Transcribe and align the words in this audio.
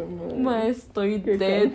eso. 0.00 0.36
Mae, 0.36 0.68
estoy 0.70 1.20
Qué 1.24 1.36
dead, 1.36 1.70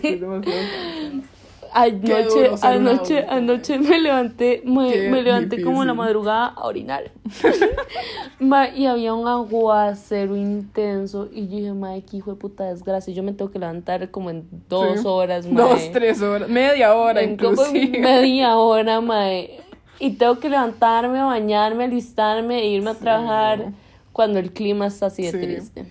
sí, 0.00 0.14
demasiado 0.16 0.42
cansada. 0.42 1.22
Anoche, 1.70 2.24
duro 2.24 2.58
anoche, 2.62 3.24
anoche 3.28 3.78
me 3.78 3.98
levanté, 3.98 4.62
me, 4.64 5.10
me 5.10 5.22
levanté 5.22 5.60
como 5.62 5.82
en 5.82 5.88
la 5.88 5.94
madrugada 5.94 6.46
a 6.46 6.64
orinar. 6.66 7.10
Ma, 8.38 8.68
y 8.70 8.86
había 8.86 9.12
un 9.12 9.28
aguacero 9.28 10.34
intenso. 10.34 11.28
Y 11.30 11.48
yo 11.48 11.56
dije, 11.58 11.72
madre, 11.74 12.02
qué 12.10 12.16
hijo 12.18 12.30
de 12.32 12.36
puta 12.38 12.64
desgracia. 12.64 13.12
Yo 13.12 13.22
me 13.22 13.32
tengo 13.34 13.50
que 13.50 13.58
levantar 13.58 14.10
como 14.10 14.30
en 14.30 14.48
dos 14.68 15.00
Sí. 15.00 15.06
horas, 15.06 15.46
mae. 15.46 15.62
Dos, 15.62 15.92
tres 15.92 16.22
horas, 16.22 16.48
media 16.48 16.94
hora 16.94 17.20
En 17.22 17.32
inclusive. 17.32 17.98
media 18.00 18.56
hora, 18.56 19.00
mae. 19.02 19.60
Y 20.00 20.12
tengo 20.12 20.38
que 20.38 20.48
levantarme, 20.48 21.22
bañarme, 21.22 21.84
alistarme 21.84 22.60
e 22.60 22.68
irme 22.68 22.90
a 22.90 22.94
trabajar 22.94 23.72
cuando 24.12 24.38
el 24.38 24.52
clima 24.52 24.86
está 24.86 25.06
así 25.06 25.24
de 25.24 25.32
Sí. 25.32 25.38
triste. 25.38 25.84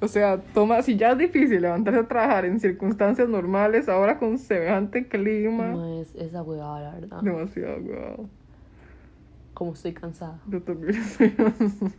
O 0.00 0.08
sea, 0.08 0.38
toma, 0.52 0.82
si 0.82 0.96
ya 0.96 1.12
es 1.12 1.18
difícil 1.18 1.62
levantarse 1.62 2.00
a 2.00 2.06
trabajar 2.06 2.44
en 2.44 2.60
circunstancias 2.60 3.28
normales, 3.28 3.88
ahora 3.88 4.18
con 4.18 4.36
semejante 4.38 5.06
clima, 5.08 5.68
Mae, 5.74 6.00
es- 6.02 6.14
esa 6.16 6.42
huevada, 6.42 6.80
la 6.80 6.94
verdad. 7.00 7.20
demasiado 7.22 7.80
guau. 7.80 8.28
Como 9.54 9.72
estoy 9.72 9.94
cansada. 9.94 10.38
Yo 10.48 10.60
también 10.60 10.94
estoy. 11.02 11.34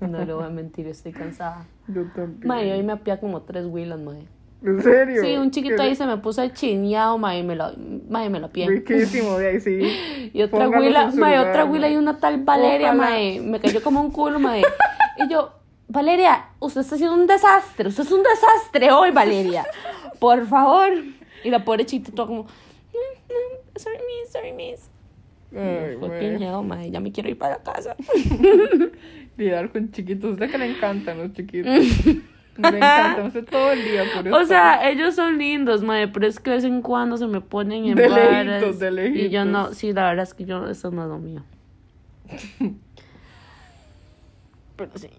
No 0.08 0.24
le 0.24 0.32
voy 0.34 0.44
a 0.46 0.50
mentir, 0.50 0.86
estoy 0.88 1.12
cansada. 1.12 1.66
Yo 1.88 2.04
también. 2.16 2.48
Mae, 2.48 2.72
hoy 2.72 2.84
me 2.84 2.94
apía 2.94 3.20
como 3.20 3.42
tres 3.42 3.66
huilas, 3.66 4.00
mae. 4.00 4.28
¿En 4.64 4.82
serio? 4.82 5.24
Sí, 5.24 5.36
un 5.38 5.50
chiquito 5.52 5.82
ahí 5.82 5.96
se 5.96 6.06
me 6.06 6.18
puso 6.18 6.48
chineado, 6.50 7.18
mae, 7.18 7.44
me 7.44 7.56
lo, 7.56 7.66
mae, 8.10 8.30
me 8.30 8.40
lo 8.40 8.48
apié. 8.48 8.68
Riquísimo, 8.68 9.38
de 9.40 9.48
ahí 9.50 9.60
sí. 9.60 9.80
Y 10.34 10.42
otra 10.44 10.70
huila, 10.70 11.12
mae, 11.16 11.40
otra 11.40 11.66
huila 11.66 11.90
y 11.90 11.96
una 11.96 12.20
tal 12.20 12.44
Valeria, 12.44 12.90
Ojalá. 12.94 13.10
mae. 13.10 13.42
Me 13.42 13.60
cayó 13.60 13.82
como 13.82 14.02
un 14.02 14.12
culo, 14.12 14.38
mae. 14.40 14.62
Y 15.18 15.28
yo, 15.32 15.52
Valeria, 15.90 16.48
usted 16.60 16.82
está 16.82 16.96
haciendo 16.96 17.16
un 17.16 17.28
desastre. 17.28 17.88
Usted 17.90 18.04
es 18.04 18.12
un 18.12 18.22
desastre 18.24 18.92
hoy, 18.92 19.12
Valeria. 19.12 19.66
Por 20.20 20.46
favor. 20.48 20.92
Y 21.44 21.50
la 21.50 21.64
pobre 21.64 21.86
chiquita 21.86 22.12
toda 22.14 22.28
como, 22.28 22.44
"Mm, 22.44 22.48
mm, 22.48 23.78
sorry, 23.80 23.98
miss, 23.98 24.32
sorry, 24.32 24.52
miss. 24.54 24.90
Ay, 25.56 25.96
Fucking 25.98 26.42
hell, 26.42 26.62
mae, 26.66 26.92
ya 26.92 27.00
me 27.00 27.12
quiero 27.12 27.30
ir 27.30 27.38
para 27.38 27.58
casa. 27.64 27.96
Lidiar 29.38 29.72
con 29.72 29.92
chiquitos. 29.92 30.34
Usted 30.34 30.52
que 30.52 30.58
le 30.58 30.66
encantan 30.72 31.20
los 31.20 31.32
chiquitos. 31.34 31.72
le 31.74 32.22
encantan. 32.58 33.28
Usted 33.28 33.46
todo 33.46 33.72
el 33.72 33.84
día 33.84 34.04
por 34.14 34.28
eso. 34.28 34.36
O 34.36 34.46
sea, 34.46 34.90
ellos 34.90 35.16
son 35.16 35.38
lindos, 35.38 35.84
mae, 35.84 36.08
pero 36.10 36.28
es 36.28 36.40
que 36.40 36.50
de 36.50 36.56
vez 36.58 36.66
en 36.66 36.82
cuando 36.82 37.16
se 37.18 37.28
me 37.28 37.40
ponen 37.40 37.86
en 37.86 37.96
De 37.96 38.10
varas, 38.10 38.46
lejitos, 38.46 38.80
de 38.80 39.10
Y 39.10 39.30
yo 39.30 39.46
no, 39.46 39.74
sí, 39.74 39.94
la 39.94 40.10
verdad 40.10 40.24
es 40.24 40.34
que 40.34 40.44
yo, 40.44 40.68
eso 40.68 40.92
no 40.92 41.04
es 41.04 41.10
lo 41.10 41.18
mío. 41.20 41.44
Pero 44.76 44.92
sí. 44.96 45.10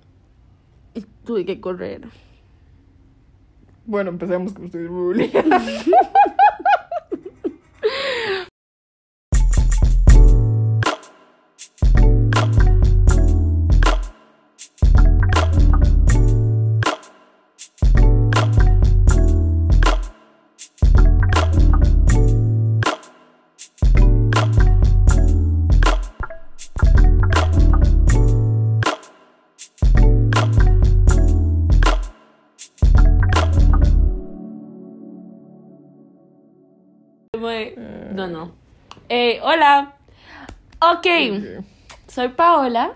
Y 0.95 1.05
tuve 1.25 1.45
que 1.45 1.61
correr. 1.61 2.03
Bueno, 3.87 4.11
empecemos 4.11 4.53
con 4.53 4.67
estoy 4.67 4.87
bullying. 4.87 5.31
No, 37.41 38.27
no. 38.27 38.53
Eh, 39.09 39.39
hola. 39.43 39.95
ok, 40.81 41.07
soy 42.09 42.29
Paola 42.29 42.93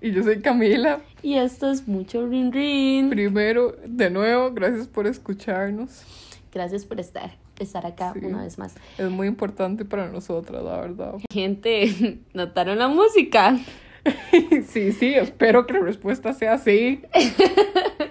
Y 0.00 0.12
yo 0.12 0.22
soy 0.22 0.40
Camila. 0.40 1.00
y 1.22 1.34
esto 1.34 1.70
es 1.70 1.86
Mucho 1.86 2.26
Rin 2.26 2.52
Rin. 2.52 3.10
Primero, 3.10 3.76
de 3.86 4.10
nuevo, 4.10 4.50
gracias 4.52 4.86
por 4.88 5.06
escucharnos. 5.06 6.02
Gracias 6.52 6.84
por 6.84 6.98
estar, 6.98 7.30
estar 7.60 7.86
acá 7.86 8.12
Sí. 8.18 8.24
una 8.26 8.42
vez 8.42 8.58
más. 8.58 8.74
Es 8.98 9.08
muy 9.08 9.28
importante 9.28 9.84
para 9.84 10.08
nosotras, 10.08 10.62
la 10.64 10.80
verdad. 10.80 11.14
Gente, 11.32 12.18
¿notaron 12.34 12.78
la 12.78 12.88
música? 12.88 13.58
Sí, 14.66 14.92
sí, 14.92 15.12
espero 15.12 15.66
que 15.66 15.74
la 15.74 15.80
respuesta 15.80 16.32
sea 16.32 16.56
sí. 16.56 17.02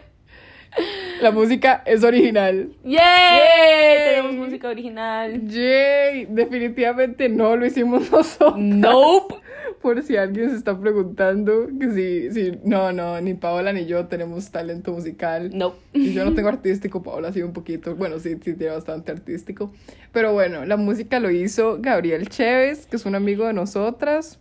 La 1.22 1.31
música 1.31 1.84
es 1.85 2.03
original. 2.03 2.69
¡Yay! 2.84 2.94
Yay. 2.94 4.16
Tenemos 4.16 4.35
música 4.35 4.69
original. 4.69 5.47
Yay, 5.47 6.28
definitivamente 6.30 7.28
no 7.28 7.56
lo 7.57 7.66
hicimos 7.66 8.09
nosotros. 8.12 8.57
Nope. 8.57 9.35
Por 9.81 10.02
si 10.02 10.18
alguien 10.18 10.50
se 10.50 10.56
está 10.56 10.78
preguntando 10.78 11.68
que 11.79 11.91
si, 11.91 12.31
si, 12.31 12.59
no, 12.63 12.91
no, 12.91 13.19
ni 13.22 13.34
Paola 13.34 13.72
ni 13.72 13.85
yo 13.85 14.08
tenemos 14.08 14.50
talento 14.52 14.91
musical. 14.91 15.52
Nope. 15.53 15.78
Y 15.94 16.13
yo 16.13 16.25
no 16.25 16.34
tengo 16.34 16.50
artístico, 16.50 17.02
Paola 17.02 17.31
sí 17.31 17.41
un 17.41 17.53
poquito, 17.53 17.96
bueno, 17.96 18.19
sí, 18.19 18.38
sí 18.44 18.53
tiene 18.56 18.74
bastante 18.74 19.12
artístico. 19.12 19.72
Pero 20.12 20.34
bueno, 20.34 20.66
la 20.66 20.75
música 20.75 21.19
lo 21.19 21.31
hizo 21.31 21.78
Gabriel 21.79 22.28
Chévez, 22.29 22.88
que 22.88 22.97
es 22.97 23.06
un 23.06 23.16
amigo 23.16 23.46
de 23.46 23.53
nosotras. 23.53 24.40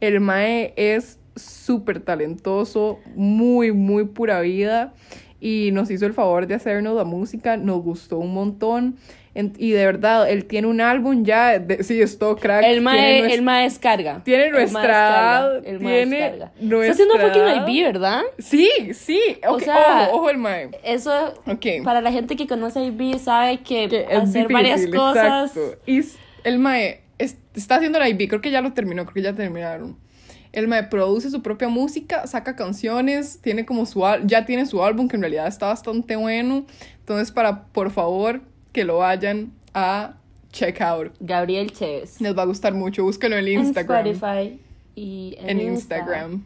El 0.00 0.20
Mae 0.20 0.74
es 0.76 1.18
súper 1.36 2.00
talentoso, 2.00 3.00
muy, 3.14 3.72
muy 3.72 4.04
pura 4.04 4.40
vida. 4.40 4.94
Y 5.40 5.70
nos 5.72 5.90
hizo 5.90 6.06
el 6.06 6.14
favor 6.14 6.46
de 6.46 6.54
hacernos 6.54 6.96
la 6.96 7.04
música, 7.04 7.56
nos 7.56 7.82
gustó 7.82 8.18
un 8.18 8.32
montón. 8.32 8.96
En- 9.34 9.52
y 9.58 9.72
de 9.72 9.84
verdad, 9.84 10.30
él 10.30 10.46
tiene 10.46 10.66
un 10.66 10.80
álbum 10.80 11.22
ya, 11.22 11.58
de, 11.58 11.84
sí, 11.84 12.00
es 12.00 12.18
todo 12.18 12.36
crack. 12.36 12.64
El 12.64 12.80
mae, 12.80 13.34
el 13.34 13.42
mae 13.42 13.64
descarga. 13.64 14.22
tiene 14.24 14.48
nuestra 14.50 15.58
El 15.62 15.80
mae 15.80 16.06
tiene 16.06 16.16
descarga. 16.20 16.52
nuestra 16.58 17.04
Está 17.04 17.14
haciendo 17.14 17.54
fucking. 17.58 17.74
IB, 17.76 17.84
¿verdad? 17.84 18.22
Sí, 18.38 18.70
sí, 18.94 19.20
O 19.46 19.56
ok, 19.56 19.60
sea, 19.60 20.08
ojo, 20.08 20.16
ojo 20.20 20.30
el 20.30 20.38
Mae. 20.38 20.70
Eso, 20.82 21.34
Ok. 21.46 21.66
para 21.84 22.00
la 22.00 22.12
gente 22.12 22.34
que 22.34 22.46
conoce 22.46 22.82
IB, 22.82 23.18
sabe 23.18 23.58
que, 23.58 23.88
que 23.90 24.06
hacer 24.06 24.48
difícil, 24.48 24.52
varias 24.54 24.86
cosas. 24.86 25.54
exacto. 25.54 25.80
Y 25.84 26.00
el 26.44 26.58
Mae 26.58 27.02
es- 27.18 27.36
está 27.54 27.74
haciendo 27.76 27.98
la 27.98 28.08
IB, 28.08 28.28
creo 28.28 28.40
que 28.40 28.50
ya 28.50 28.62
lo 28.62 28.72
terminó, 28.72 29.04
creo 29.04 29.14
que 29.14 29.22
ya 29.22 29.34
terminaron. 29.34 29.98
El 30.56 30.68
Mae 30.68 30.84
produce 30.84 31.28
su 31.28 31.42
propia 31.42 31.68
música, 31.68 32.26
saca 32.26 32.56
canciones, 32.56 33.40
tiene 33.42 33.66
como 33.66 33.84
su 33.84 34.02
ya 34.24 34.46
tiene 34.46 34.64
su 34.64 34.82
álbum 34.82 35.06
que 35.06 35.16
en 35.16 35.20
realidad 35.20 35.46
está 35.48 35.66
bastante 35.66 36.16
bueno. 36.16 36.64
Entonces, 37.00 37.30
para 37.30 37.64
por 37.64 37.90
favor 37.90 38.40
que 38.72 38.84
lo 38.84 38.96
vayan 38.96 39.52
a 39.74 40.14
check 40.52 40.80
out. 40.80 41.12
Gabriel 41.20 41.70
Chévez. 41.72 42.22
Les 42.22 42.34
va 42.34 42.40
a 42.40 42.46
gustar 42.46 42.72
mucho, 42.72 43.04
búsquelo 43.04 43.36
en 43.36 43.48
Instagram. 43.48 44.06
En 44.06 44.12
Spotify 44.14 44.60
y 44.94 45.36
en, 45.40 45.60
en 45.60 45.72
Insta. 45.72 45.98
Instagram. 45.98 46.42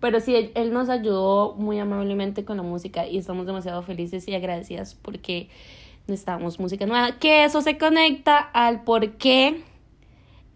Pero 0.00 0.20
sí, 0.20 0.36
él, 0.36 0.52
él 0.54 0.72
nos 0.72 0.88
ayudó 0.88 1.54
muy 1.54 1.80
amablemente 1.80 2.44
con 2.44 2.58
la 2.58 2.62
música 2.62 3.08
y 3.08 3.18
estamos 3.18 3.44
demasiado 3.44 3.82
felices 3.82 4.28
y 4.28 4.36
agradecidas 4.36 4.94
porque 4.94 5.48
necesitamos 6.06 6.60
música 6.60 6.86
nueva. 6.86 7.18
Que 7.18 7.42
eso 7.42 7.60
se 7.60 7.76
conecta 7.76 8.38
al 8.38 8.84
por 8.84 9.14
qué 9.14 9.64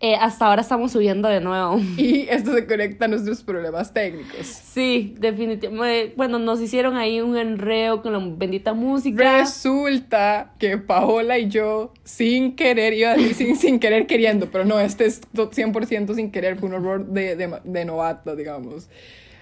eh, 0.07 0.17
hasta 0.21 0.47
ahora 0.47 0.61
estamos 0.61 0.93
subiendo 0.93 1.29
de 1.29 1.41
nuevo. 1.41 1.79
Y 1.97 2.27
esto 2.29 2.53
se 2.53 2.67
conecta 2.67 3.07
a 3.07 3.09
nuestros 3.09 3.43
problemas 3.43 3.93
técnicos. 3.95 4.47
Sí, 4.47 5.15
definitivamente. 5.19 6.13
Bueno, 6.17 6.39
nos 6.39 6.61
hicieron 6.61 6.97
ahí 6.97 7.21
un 7.23 7.37
enreo 7.39 8.03
con 8.03 8.13
la 8.13 8.19
bendita 8.21 8.75
música. 8.75 9.39
Resulta 9.39 10.53
que 10.59 10.77
Paola 10.79 11.39
y 11.39 11.49
yo, 11.49 11.93
sin 12.05 12.55
querer, 12.57 12.93
iba 12.93 13.13
a 13.13 13.17
decir 13.17 13.35
sin, 13.35 13.57
sin 13.57 13.79
querer 13.81 14.07
queriendo, 14.07 14.51
pero 14.51 14.65
no, 14.65 14.79
este 14.79 15.07
es 15.07 15.21
to- 15.35 15.51
100% 15.51 16.15
sin 16.15 16.31
querer, 16.31 16.59
fue 16.59 16.69
un 16.69 16.75
error 16.75 17.07
de, 17.07 17.37
de, 17.37 17.51
de 17.65 17.85
novato, 17.85 18.37
digamos. 18.37 18.89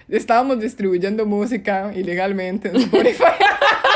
Estábamos 0.09 0.59
distribuyendo 0.59 1.25
música 1.25 1.91
ilegalmente 1.95 2.69
en 2.69 2.75
Spotify, 2.75 3.23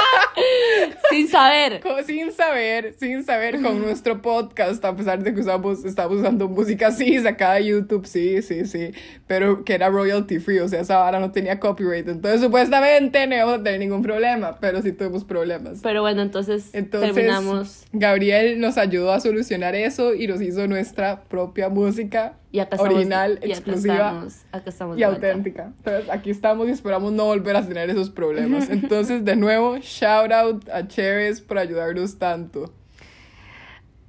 Sin 1.10 1.28
saber. 1.28 1.82
sin 2.06 2.32
saber, 2.32 2.96
sin 3.00 3.24
saber 3.24 3.62
con 3.62 3.80
nuestro 3.84 4.22
podcast, 4.22 4.84
a 4.84 4.96
pesar 4.96 5.24
de 5.24 5.34
que 5.34 5.42
usamos, 5.42 5.86
estábamos 5.86 6.20
usando 6.20 6.48
música 6.48 6.88
así, 6.88 7.20
sacada 7.20 7.56
de 7.56 7.66
YouTube, 7.66 8.06
sí, 8.06 8.42
sí, 8.42 8.66
sí, 8.66 8.92
pero 9.26 9.64
que 9.64 9.74
era 9.74 9.90
royalty 9.90 10.40
free, 10.40 10.60
o 10.60 10.68
sea, 10.68 10.82
esa 10.82 10.98
vara 10.98 11.20
no 11.20 11.32
tenía 11.32 11.60
copyright, 11.60 12.08
entonces 12.08 12.42
supuestamente 12.42 13.26
no 13.28 13.36
íbamos 13.36 13.60
a 13.60 13.64
tener 13.64 13.80
ningún 13.80 14.02
problema, 14.02 14.58
pero 14.60 14.82
sí 14.82 14.92
tuvimos 14.92 15.24
problemas. 15.24 15.80
Pero 15.82 16.02
bueno, 16.02 16.22
entonces, 16.22 16.70
Entonces, 16.74 17.14
terminamos. 17.14 17.86
Gabriel 17.94 18.60
nos 18.60 18.78
ayudó 18.78 19.12
a 19.12 19.20
solucionar 19.20 19.76
eso 19.76 20.14
y 20.14 20.28
nos 20.28 20.42
hizo 20.42 20.68
nuestra 20.68 21.24
propia 21.24 21.70
música 21.70 22.34
Y 22.52 22.60
acá 22.60 22.78
estamos, 22.78 22.96
original, 22.96 23.40
y 23.42 23.52
acá 23.52 23.54
exclusiva 23.54 23.96
estamos, 23.96 24.46
acá 24.52 24.70
estamos 24.70 24.98
y 24.98 25.04
auténtica. 25.04 25.74
Entonces, 25.78 26.10
aquí 26.10 26.30
estamos 26.30 26.68
y 26.68 26.72
esperamos 26.72 27.12
no 27.12 27.26
volver 27.26 27.56
a 27.56 27.68
tener 27.68 27.90
esos 27.90 28.10
problemas. 28.10 28.70
Entonces, 28.70 29.26
de 29.26 29.36
nuevo, 29.36 29.78
shout 29.80 30.32
out 30.32 30.70
a 30.70 30.88
Chévez 30.88 31.42
por 31.42 31.58
ayudarnos 31.58 32.18
tanto. 32.18 32.72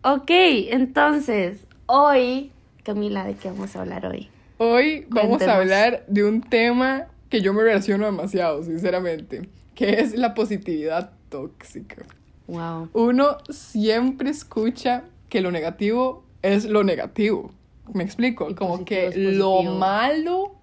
Ok, 0.03 0.31
entonces, 0.71 1.67
hoy, 1.87 2.53
Camila, 2.85 3.25
¿de 3.25 3.35
qué 3.35 3.49
vamos 3.49 3.75
a 3.75 3.81
hablar 3.81 4.07
hoy? 4.07 4.31
Hoy 4.57 5.07
vamos 5.09 5.43
a 5.43 5.57
hablar 5.57 6.05
de 6.07 6.23
un 6.25 6.41
tema 6.41 7.09
que 7.29 7.41
yo 7.41 7.53
me 7.53 7.63
relaciono 7.63 8.07
demasiado, 8.07 8.63
sinceramente, 8.63 9.49
que 9.75 10.01
es 10.01 10.15
la 10.15 10.35
positividad 10.35 11.11
tóxica. 11.29 12.07
Wow. 12.47 12.89
Uno 12.93 13.39
siempre 13.51 14.31
escucha 14.31 15.03
que 15.29 15.41
lo 15.41 15.51
negativo 15.51 16.25
es 16.43 16.65
lo 16.65 16.85
negativo. 16.85 17.51
¿Me 17.95 18.05
explico? 18.05 18.49
Y 18.51 18.55
Como 18.55 18.85
que 18.85 19.11
lo 19.17 19.63
malo 19.63 20.55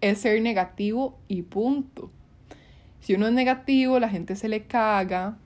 es 0.00 0.18
ser 0.18 0.40
negativo 0.42 1.18
y 1.28 1.42
punto. 1.42 2.10
Si 3.00 3.14
uno 3.14 3.26
es 3.26 3.32
negativo, 3.32 3.98
la 4.00 4.08
gente 4.08 4.34
se 4.36 4.48
le 4.48 4.62
caga. 4.64 5.36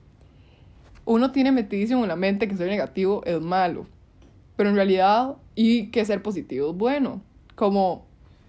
Uno 1.05 1.31
tiene 1.31 1.51
metidísimo 1.51 2.03
en 2.03 2.07
la 2.09 2.15
mente 2.15 2.47
que 2.47 2.55
ser 2.55 2.67
negativo 2.69 3.23
es 3.25 3.39
malo. 3.41 3.87
Pero 4.55 4.69
en 4.69 4.75
realidad, 4.75 5.35
y 5.55 5.87
que 5.87 6.05
ser 6.05 6.21
positivo 6.21 6.71
es 6.71 6.75
bueno. 6.77 7.21
Como, 7.55 8.05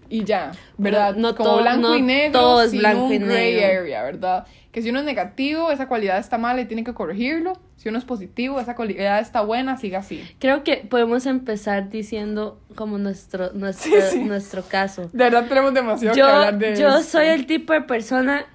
y 0.09 0.23
ya, 0.23 0.51
¿verdad? 0.77 1.15
no 1.15 1.35
Como 1.35 1.49
todo- 1.49 1.61
blanco 1.61 1.81
no 1.89 1.97
y 1.97 2.01
negro, 2.01 2.39
todo 2.39 2.61
es 2.63 2.71
sin 2.71 2.79
blanco 2.79 3.05
un 3.05 3.13
y 3.13 3.17
gray 3.19 3.53
negro. 3.55 3.79
area, 3.81 4.03
¿verdad? 4.03 4.47
Que 4.71 4.81
si 4.81 4.89
uno 4.89 4.99
es 4.99 5.05
negativo, 5.05 5.71
esa 5.71 5.87
cualidad 5.87 6.17
está 6.17 6.37
mala 6.37 6.61
y 6.61 6.65
tiene 6.65 6.83
que 6.83 6.93
corregirlo. 6.93 7.53
Si 7.75 7.89
uno 7.89 7.97
es 7.97 8.05
positivo, 8.05 8.59
esa 8.59 8.75
cualidad 8.75 9.19
está 9.19 9.41
buena, 9.41 9.75
siga 9.77 9.99
así. 9.99 10.23
Creo 10.39 10.63
que 10.63 10.77
podemos 10.77 11.25
empezar 11.25 11.89
diciendo 11.89 12.61
como 12.75 12.97
nuestro, 12.97 13.51
nuestro, 13.53 13.91
Sí, 14.01 14.01
sí. 14.11 14.19
nuestro 14.23 14.63
caso. 14.63 15.09
De 15.11 15.23
verdad 15.25 15.45
tenemos 15.47 15.73
demasiado 15.73 16.13
que 16.13 16.19
Yo, 16.19 16.27
hablar 16.27 16.57
de 16.57 16.75
yo 16.75 17.01
soy 17.01 17.27
el 17.27 17.45
tipo 17.47 17.73
de 17.73 17.81
persona 17.81 18.45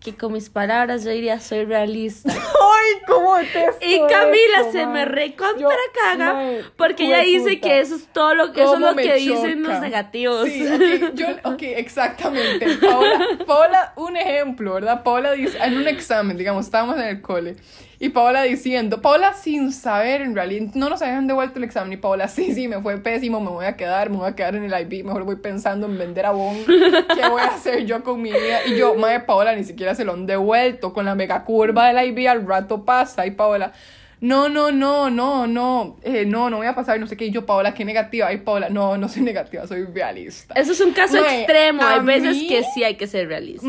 que 0.00 0.16
con 0.16 0.32
mis 0.32 0.48
palabras 0.48 1.04
yo 1.04 1.10
diría 1.10 1.38
soy 1.40 1.64
realista. 1.64 2.32
¡Ay, 2.32 3.02
cómo 3.06 3.36
detesto 3.36 3.86
Y 3.86 3.98
Camila 4.08 4.60
esto, 4.60 4.72
se 4.72 4.86
me 4.86 5.04
recontra 5.04 5.68
caga 5.94 6.62
porque 6.76 7.04
ella 7.04 7.20
dice 7.20 7.60
que 7.60 7.80
eso 7.80 7.96
es 7.96 8.06
todo 8.06 8.34
lo 8.34 8.52
que 8.52 8.62
eso 8.62 8.74
es 8.74 8.80
¿Cómo 8.80 8.90
lo 8.92 8.96
que 8.96 9.14
dicen 9.14 9.62
los 9.62 9.80
negativos. 9.80 10.48
Sí, 10.48 10.66
ok, 10.66 11.14
yo, 11.14 11.26
ok, 11.44 11.62
exactamente. 11.62 12.78
Paola, 12.78 13.28
Paola, 13.46 13.92
un 13.96 14.16
ejemplo, 14.16 14.74
¿verdad? 14.74 15.02
Paola 15.02 15.32
dice, 15.32 15.58
en 15.62 15.76
un 15.76 15.86
examen, 15.86 16.36
digamos, 16.36 16.64
estábamos 16.64 16.96
en 16.96 17.04
el 17.04 17.20
cole, 17.20 17.56
y 18.02 18.08
Paola 18.08 18.42
diciendo, 18.44 19.02
Paola 19.02 19.34
sin 19.34 19.72
saber 19.72 20.22
en 20.22 20.34
realidad, 20.34 20.72
no 20.74 20.88
nos 20.88 21.02
habían 21.02 21.26
devuelto 21.26 21.58
el 21.58 21.64
examen, 21.64 21.92
y 21.92 21.96
Paola, 21.98 22.28
sí, 22.28 22.54
sí, 22.54 22.66
me 22.66 22.80
fue 22.80 22.96
pésimo, 22.96 23.40
me 23.40 23.50
voy 23.50 23.66
a 23.66 23.76
quedar, 23.76 24.08
me 24.08 24.16
voy 24.16 24.28
a 24.28 24.34
quedar 24.34 24.56
en 24.56 24.64
el 24.64 24.72
IB, 24.72 25.04
mejor 25.04 25.24
voy 25.24 25.36
pensando 25.36 25.86
en 25.86 25.98
vender 25.98 26.24
abón, 26.24 26.56
¿qué 26.66 27.28
voy 27.28 27.42
a 27.42 27.48
hacer 27.48 27.84
yo 27.84 28.02
con 28.02 28.22
mi 28.22 28.32
vida? 28.32 28.66
Y 28.66 28.76
yo, 28.76 28.94
madre, 28.94 29.20
Paola, 29.20 29.54
ni 29.54 29.64
siquiera 29.64 29.94
se 29.94 30.06
lo 30.06 30.14
han 30.14 30.24
devuelto, 30.24 30.94
con 30.94 31.04
la 31.04 31.14
mega 31.14 31.44
curva 31.44 31.92
del 31.92 32.08
IB 32.08 32.26
al 32.28 32.46
rato 32.46 32.84
pasa, 32.84 33.26
y 33.26 33.32
Paola... 33.32 33.72
No, 34.20 34.48
no, 34.50 34.70
no, 34.70 35.08
no, 35.08 35.46
no, 35.46 35.96
eh, 36.02 36.26
no, 36.26 36.50
no 36.50 36.58
voy 36.58 36.66
a 36.66 36.74
pasar, 36.74 37.00
no 37.00 37.06
sé 37.06 37.16
qué. 37.16 37.24
Y 37.26 37.30
yo, 37.30 37.46
Paola, 37.46 37.72
qué 37.72 37.84
negativa. 37.86 38.26
Ay, 38.26 38.38
Paola, 38.38 38.68
no, 38.68 38.98
no 38.98 39.08
soy 39.08 39.22
negativa, 39.22 39.66
soy 39.66 39.84
realista. 39.84 40.52
Eso 40.54 40.72
es 40.72 40.80
un 40.82 40.92
caso 40.92 41.16
extremo. 41.24 41.82
Hay 41.82 42.00
veces 42.00 42.36
mí- 42.36 42.46
que 42.48 42.62
sí 42.74 42.84
hay 42.84 42.96
que 42.96 43.06
ser 43.06 43.28
realista. 43.28 43.66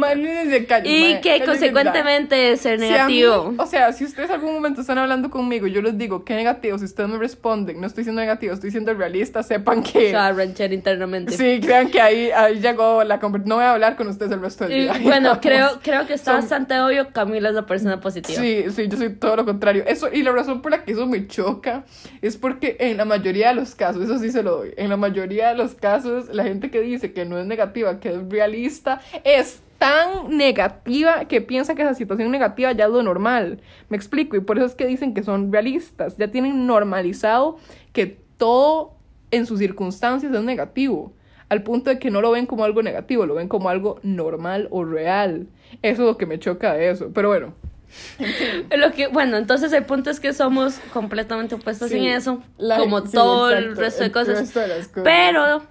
Y 0.83 1.21
que 1.21 1.41
consecuentemente 1.45 2.57
ser. 2.57 2.79
Si 2.79 2.85
mí- 2.85 2.91
negativo. 2.91 3.53
o 3.57 3.65
sea, 3.65 3.93
si 3.93 4.03
ustedes 4.03 4.29
algún 4.29 4.53
momento 4.53 4.81
están 4.81 4.97
hablando 4.97 5.29
conmigo, 5.29 5.67
yo 5.67 5.81
les 5.81 5.97
digo, 5.97 6.23
qué 6.25 6.35
negativo. 6.35 6.77
Si 6.77 6.85
ustedes 6.85 7.09
me 7.09 7.17
responden, 7.17 7.79
no 7.79 7.87
estoy 7.87 8.03
siendo 8.03 8.21
negativo, 8.21 8.53
estoy 8.53 8.71
siendo 8.71 8.93
realista, 8.93 9.43
sepan 9.43 9.85
Se 9.85 9.91
que. 9.93 10.13
va 10.13 10.27
a 10.27 10.33
ranchar 10.33 10.73
internamente. 10.73 11.31
Sí, 11.33 11.59
crean 11.61 11.89
que 11.89 12.01
ahí, 12.01 12.29
ahí 12.31 12.59
llegó 12.59 13.03
la 13.03 13.19
conver- 13.19 13.45
No 13.45 13.55
voy 13.55 13.63
a 13.65 13.73
hablar 13.73 13.95
con 13.95 14.07
ustedes 14.07 14.31
el 14.31 14.41
resto 14.41 14.65
del 14.67 14.77
Y 14.77 14.81
día. 14.83 14.93
bueno, 15.01 15.29
Vamos. 15.29 15.39
creo, 15.41 15.79
creo 15.81 16.05
que 16.07 16.13
está 16.13 16.31
Son- 16.31 16.41
bastante 16.41 16.79
obvio. 16.79 17.09
Camila 17.11 17.49
es 17.49 17.55
la 17.55 17.65
persona 17.65 17.99
positiva. 17.99 18.39
Sí, 18.41 18.65
sí, 18.75 18.87
yo 18.87 18.97
soy 18.97 19.09
todo 19.15 19.35
lo 19.37 19.45
contrario. 19.45 19.83
Eso, 19.87 20.09
y 20.11 20.23
la 20.23 20.31
razón 20.41 20.61
por 20.61 20.71
la 20.71 20.83
que 20.83 20.91
eso 20.91 21.07
me 21.07 21.27
choca 21.27 21.85
es 22.21 22.37
porque 22.37 22.77
en 22.79 22.97
la 22.97 23.05
mayoría 23.05 23.49
de 23.49 23.55
los 23.55 23.75
casos, 23.75 24.03
eso 24.03 24.19
sí 24.19 24.31
se 24.31 24.43
lo 24.43 24.57
doy, 24.57 24.73
en 24.77 24.89
la 24.89 24.97
mayoría 24.97 25.49
de 25.49 25.55
los 25.55 25.73
casos, 25.73 26.29
la 26.29 26.43
gente 26.43 26.69
que 26.69 26.81
dice 26.81 27.13
que 27.13 27.25
no 27.25 27.39
es 27.39 27.45
negativa, 27.45 27.99
que 27.99 28.09
es 28.09 28.29
realista, 28.29 29.01
es 29.23 29.61
tan 29.81 30.37
negativa 30.37 31.25
que 31.25 31.41
piensa 31.41 31.73
que 31.73 31.81
esa 31.81 31.95
situación 31.95 32.29
negativa 32.29 32.71
ya 32.71 32.85
es 32.85 32.91
lo 32.91 33.01
normal. 33.01 33.59
Me 33.89 33.97
explico, 33.97 34.35
y 34.35 34.39
por 34.39 34.57
eso 34.57 34.67
es 34.67 34.75
que 34.75 34.85
dicen 34.85 35.15
que 35.15 35.23
son 35.23 35.51
realistas, 35.51 36.17
ya 36.17 36.29
tienen 36.29 36.67
normalizado 36.67 37.57
que 37.91 38.19
todo 38.37 38.93
en 39.31 39.47
sus 39.47 39.57
circunstancias 39.57 40.31
es 40.31 40.43
negativo. 40.43 41.13
Al 41.49 41.63
punto 41.63 41.89
de 41.89 41.97
que 41.99 42.11
no 42.11 42.21
lo 42.21 42.31
ven 42.31 42.45
como 42.45 42.63
algo 42.63 42.83
negativo, 42.83 43.25
lo 43.25 43.35
ven 43.35 43.47
como 43.47 43.69
algo 43.69 43.99
normal 44.03 44.67
o 44.69 44.85
real. 44.85 45.47
Eso 45.81 46.03
es 46.03 46.07
lo 46.07 46.17
que 46.17 46.25
me 46.25 46.39
choca 46.39 46.73
de 46.73 46.91
eso. 46.91 47.09
Pero 47.13 47.29
bueno, 47.29 47.53
Lo 48.77 48.91
que, 48.91 49.07
bueno, 49.07 49.37
entonces 49.37 49.71
el 49.73 49.85
punto 49.85 50.09
es 50.09 50.19
que 50.19 50.33
somos 50.33 50.75
completamente 50.93 51.55
opuestos 51.55 51.89
Sí, 51.89 51.97
en 51.97 52.05
eso, 52.13 52.41
la- 52.57 52.77
como 52.77 53.01
sí, 53.05 53.11
todo 53.13 53.51
el 53.51 53.75
resto 53.75 54.03
de 54.03 54.11
cosas. 54.11 54.39
resto 54.39 54.59
de 54.59 54.67
las 54.67 54.87
cosas. 54.87 55.03
Pero 55.03 55.63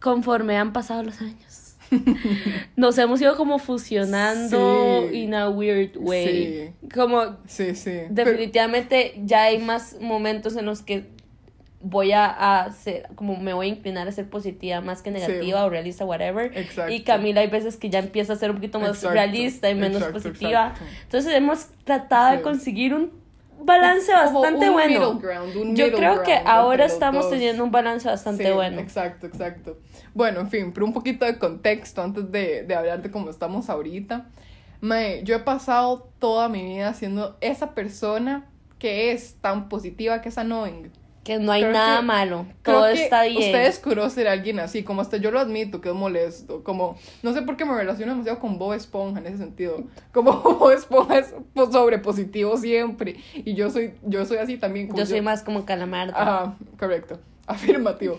conforme 0.00 0.56
han 0.56 0.72
pasado 0.72 1.02
los 1.02 1.20
años, 1.20 1.76
nos 2.76 2.98
hemos 2.98 3.20
ido 3.20 3.36
como 3.36 3.58
fusionando 3.58 5.06
Sí. 5.10 5.16
in 5.18 5.34
a 5.34 5.48
weird 5.48 5.92
way. 5.96 6.72
Sí. 6.80 6.88
Como 6.94 7.36
Sí, 7.46 7.74
sí. 7.74 7.90
Pero- 8.14 8.30
definitivamente 8.30 9.14
ya 9.24 9.44
hay 9.44 9.58
más 9.58 9.96
momentos 10.00 10.56
en 10.56 10.66
los 10.66 10.82
que 10.82 11.13
voy 11.86 12.12
a, 12.12 12.24
a 12.64 12.72
ser, 12.72 13.08
como 13.14 13.36
me 13.36 13.52
voy 13.52 13.66
a 13.66 13.68
inclinar 13.70 14.08
a 14.08 14.12
ser 14.12 14.28
positiva 14.28 14.80
más 14.80 15.02
que 15.02 15.10
negativa 15.10 15.64
o 15.64 15.68
realista, 15.70 16.04
whatever. 16.04 16.50
Exacto. 16.56 16.92
Y 16.92 17.02
Camila 17.02 17.42
hay 17.42 17.48
veces 17.48 17.76
que 17.76 17.90
ya 17.90 17.98
empieza 17.98 18.32
a 18.32 18.36
ser 18.36 18.50
un 18.50 18.56
poquito 18.56 18.80
más 18.80 18.90
Exacto, 18.90 19.10
realista 19.12 19.68
y 19.70 19.74
menos 19.74 19.98
exacto, 20.02 20.14
positiva. 20.14 20.68
exacto. 20.72 20.84
Entonces 21.02 21.34
hemos 21.34 21.66
tratado 21.84 22.30
de 22.32 22.36
Sí. 22.38 22.42
conseguir 22.42 22.94
un 22.94 23.12
balance 23.62 24.10
bastante 24.12 24.66
un 24.68 24.72
bueno. 24.72 25.12
middle 25.14 25.28
ground, 25.28 25.56
un 25.56 25.76
Yo 25.76 25.92
creo 25.92 26.22
que 26.22 26.34
ahora 26.44 26.86
estamos 26.86 27.24
dos. 27.24 27.32
teniendo 27.32 27.62
un 27.62 27.70
balance 27.70 28.08
bastante 28.08 28.44
Sí, 28.46 28.50
bueno. 28.52 28.80
Exacto, 28.80 29.26
exacto. 29.26 29.78
Bueno, 30.14 30.40
en 30.40 30.50
fin, 30.50 30.72
pero 30.72 30.86
un 30.86 30.92
poquito 30.92 31.24
de 31.26 31.38
contexto 31.38 32.02
antes 32.02 32.30
de, 32.32 32.64
de 32.64 32.74
hablar 32.74 33.02
de 33.02 33.10
cómo 33.10 33.30
estamos 33.30 33.68
ahorita. 33.70 34.26
Mae, 34.80 35.22
yo 35.24 35.36
he 35.36 35.40
pasado 35.40 36.10
toda 36.18 36.48
mi 36.48 36.62
vida 36.62 36.92
siendo 36.94 37.36
esa 37.40 37.74
persona 37.74 38.46
que 38.78 39.12
es 39.12 39.36
tan 39.40 39.68
positiva 39.68 40.20
que 40.20 40.28
es 40.30 40.36
annoying. 40.38 40.90
Que 41.24 41.38
no 41.38 41.50
hay 41.52 41.62
Creo 41.62 41.72
nada 41.72 42.00
que- 42.00 42.06
malo. 42.06 42.46
Todo 42.62 42.86
está 42.86 43.22
bien. 43.24 43.38
Ustedes 43.38 43.78
conocen 43.78 44.26
a 44.26 44.32
alguien 44.32 44.60
así, 44.60 44.82
como 44.84 45.00
hasta 45.00 45.16
yo 45.16 45.30
lo 45.30 45.40
admito, 45.40 45.80
que 45.80 45.88
es 45.88 45.94
molesto. 45.94 46.62
Como, 46.62 46.96
no 47.22 47.32
sé 47.32 47.40
por 47.42 47.56
qué 47.56 47.64
me 47.64 47.74
relaciono 47.74 48.12
demasiado 48.12 48.38
con 48.40 48.58
Bob 48.58 48.74
Esponja 48.74 49.20
en 49.20 49.26
ese 49.28 49.38
sentido. 49.38 49.84
Como 50.12 50.32
Bob 50.42 50.70
Esponja 50.70 51.18
es 51.18 51.34
po- 51.54 51.72
sobre 51.72 51.98
positivo 51.98 52.56
siempre. 52.58 53.16
Y 53.34 53.54
yo 53.54 53.70
soy, 53.70 53.94
yo 54.02 54.24
soy 54.26 54.36
así 54.36 54.58
también. 54.58 54.86
como 54.88 54.98
Yo 54.98 55.06
soy 55.06 55.22
más 55.22 55.42
como 55.42 55.64
calamardo. 55.64 56.12
Ajá, 56.14 56.56
correcto. 56.78 57.18
Afirmativo. 57.46 58.16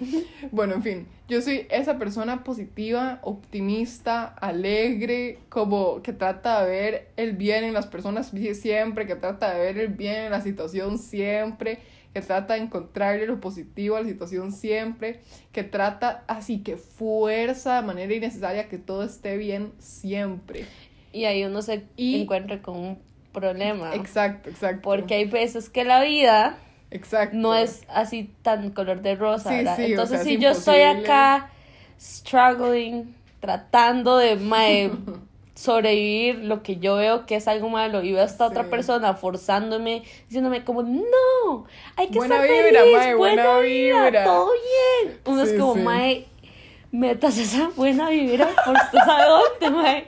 bueno, 0.51 0.75
en 0.75 0.83
fin, 0.83 1.07
yo 1.27 1.41
soy 1.41 1.65
esa 1.69 1.97
persona 1.97 2.43
positiva, 2.43 3.19
optimista, 3.23 4.25
alegre, 4.25 5.39
como 5.49 6.01
que 6.03 6.13
trata 6.13 6.63
de 6.63 6.71
ver 6.71 7.07
el 7.17 7.33
bien 7.33 7.63
en 7.63 7.73
las 7.73 7.87
personas 7.87 8.31
siempre, 8.53 9.07
que 9.07 9.15
trata 9.15 9.53
de 9.53 9.59
ver 9.59 9.77
el 9.79 9.87
bien 9.87 10.25
en 10.25 10.31
la 10.31 10.41
situación 10.41 10.97
siempre, 10.99 11.79
que 12.13 12.21
trata 12.21 12.53
de 12.53 12.61
encontrarle 12.61 13.25
lo 13.25 13.41
positivo 13.41 13.95
a 13.95 14.01
la 14.01 14.07
situación 14.07 14.51
siempre, 14.51 15.21
que 15.51 15.63
trata 15.63 16.23
así 16.27 16.59
que 16.59 16.77
fuerza 16.77 17.81
de 17.81 17.87
manera 17.87 18.13
innecesaria 18.13 18.69
que 18.69 18.77
todo 18.77 19.03
esté 19.03 19.37
bien 19.37 19.71
siempre. 19.79 20.65
Y 21.11 21.25
ahí 21.25 21.43
uno 21.45 21.61
se 21.61 21.83
Y- 21.97 22.21
encuentra 22.21 22.61
con 22.61 22.77
un 22.77 22.99
problema. 23.33 23.95
Exacto, 23.95 24.49
exacto. 24.49 24.81
Porque 24.83 25.15
hay 25.15 25.25
veces 25.25 25.69
que 25.69 25.83
la 25.83 26.01
vida 26.03 26.57
exacto. 26.95 27.35
no 27.37 27.53
es 27.55 27.83
así 27.89 28.31
tan 28.41 28.71
color 28.71 29.01
de 29.01 29.15
rosa, 29.15 29.49
Sí, 29.49 29.55
¿verdad? 29.57 29.75
sí, 29.75 29.83
o 29.83 29.85
Entonces, 29.87 30.17
sea, 30.17 30.23
si 30.25 30.33
es 30.35 30.39
yo 30.41 30.49
estoy 30.49 30.81
acá 30.81 31.49
struggling, 31.99 33.15
tratando 33.39 34.17
de 34.17 34.35
mae, 34.35 34.91
sobrevivir 35.55 36.39
lo 36.39 36.63
que 36.63 36.77
yo 36.77 36.95
veo 36.97 37.25
que 37.25 37.35
es 37.35 37.47
algo 37.47 37.69
malo 37.69 38.03
y 38.03 38.11
veo 38.11 38.21
a 38.21 38.25
esta 38.25 38.45
otra 38.45 38.65
persona 38.69 39.13
forzándome, 39.13 40.03
diciéndome 40.27 40.63
como, 40.65 40.83
no, 40.83 41.65
hay 41.95 42.07
que 42.07 42.17
Buena 42.17 42.35
estar 42.43 42.49
vibra, 42.49 42.79
feliz, 42.81 42.97
mae, 42.97 43.15
buena, 43.15 43.43
buena 43.43 43.59
vibra, 43.59 44.03
vibra". 44.05 44.23
todo 44.25 44.51
bien. 44.51 45.19
Uno 45.25 45.41
es 45.43 45.53
como, 45.53 45.75
mae, 45.75 46.25
metas 46.91 47.37
esa 47.37 47.69
buena 47.75 48.09
vibra 48.09 48.49
por 48.65 48.75
usted 48.75 48.99
sabe 48.99 49.23
dónde, 49.29 49.69
mae. 49.81 50.07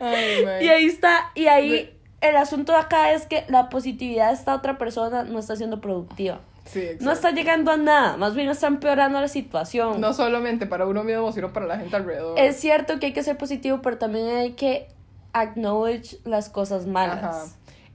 Ay, 0.00 0.44
mae. 0.44 0.64
Y 0.64 0.68
ahí 0.68 0.84
está, 0.86 1.30
y 1.34 1.46
ahí 1.46 1.93
el 2.28 2.36
asunto 2.36 2.72
de 2.72 2.78
acá 2.78 3.12
es 3.12 3.26
que 3.26 3.44
la 3.48 3.68
positividad 3.68 4.28
de 4.28 4.34
esta 4.34 4.54
otra 4.54 4.78
persona 4.78 5.24
no 5.24 5.38
está 5.38 5.56
siendo 5.56 5.80
productiva. 5.80 6.40
Sí, 6.64 6.80
exacto. 6.80 7.04
No 7.04 7.12
está 7.12 7.30
llegando 7.30 7.70
a 7.70 7.76
nada, 7.76 8.16
más 8.16 8.34
bien 8.34 8.48
está 8.48 8.66
empeorando 8.66 9.20
la 9.20 9.28
situación. 9.28 10.00
No 10.00 10.14
solamente 10.14 10.66
para 10.66 10.86
uno 10.86 11.04
mismo, 11.04 11.30
sino 11.32 11.52
para 11.52 11.66
la 11.66 11.78
gente 11.78 11.94
alrededor. 11.94 12.38
Es 12.38 12.56
cierto 12.56 12.98
que 12.98 13.06
hay 13.06 13.12
que 13.12 13.22
ser 13.22 13.36
positivo, 13.36 13.80
pero 13.82 13.98
también 13.98 14.28
hay 14.28 14.52
que 14.52 14.88
acknowledge 15.32 16.18
las 16.24 16.48
cosas 16.48 16.86
malas. 16.86 17.22
Ajá. 17.22 17.44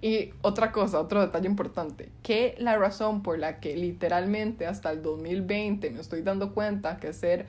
Y 0.01 0.31
otra 0.41 0.71
cosa, 0.71 0.99
otro 1.01 1.19
detalle 1.19 1.47
importante, 1.47 2.09
que 2.23 2.55
la 2.57 2.77
razón 2.77 3.21
por 3.21 3.37
la 3.37 3.59
que 3.59 3.75
literalmente 3.75 4.65
hasta 4.65 4.91
el 4.91 5.01
2020 5.01 5.89
me 5.89 5.99
estoy 5.99 6.21
dando 6.21 6.53
cuenta 6.53 6.97
que 6.97 7.11
ser 7.11 7.47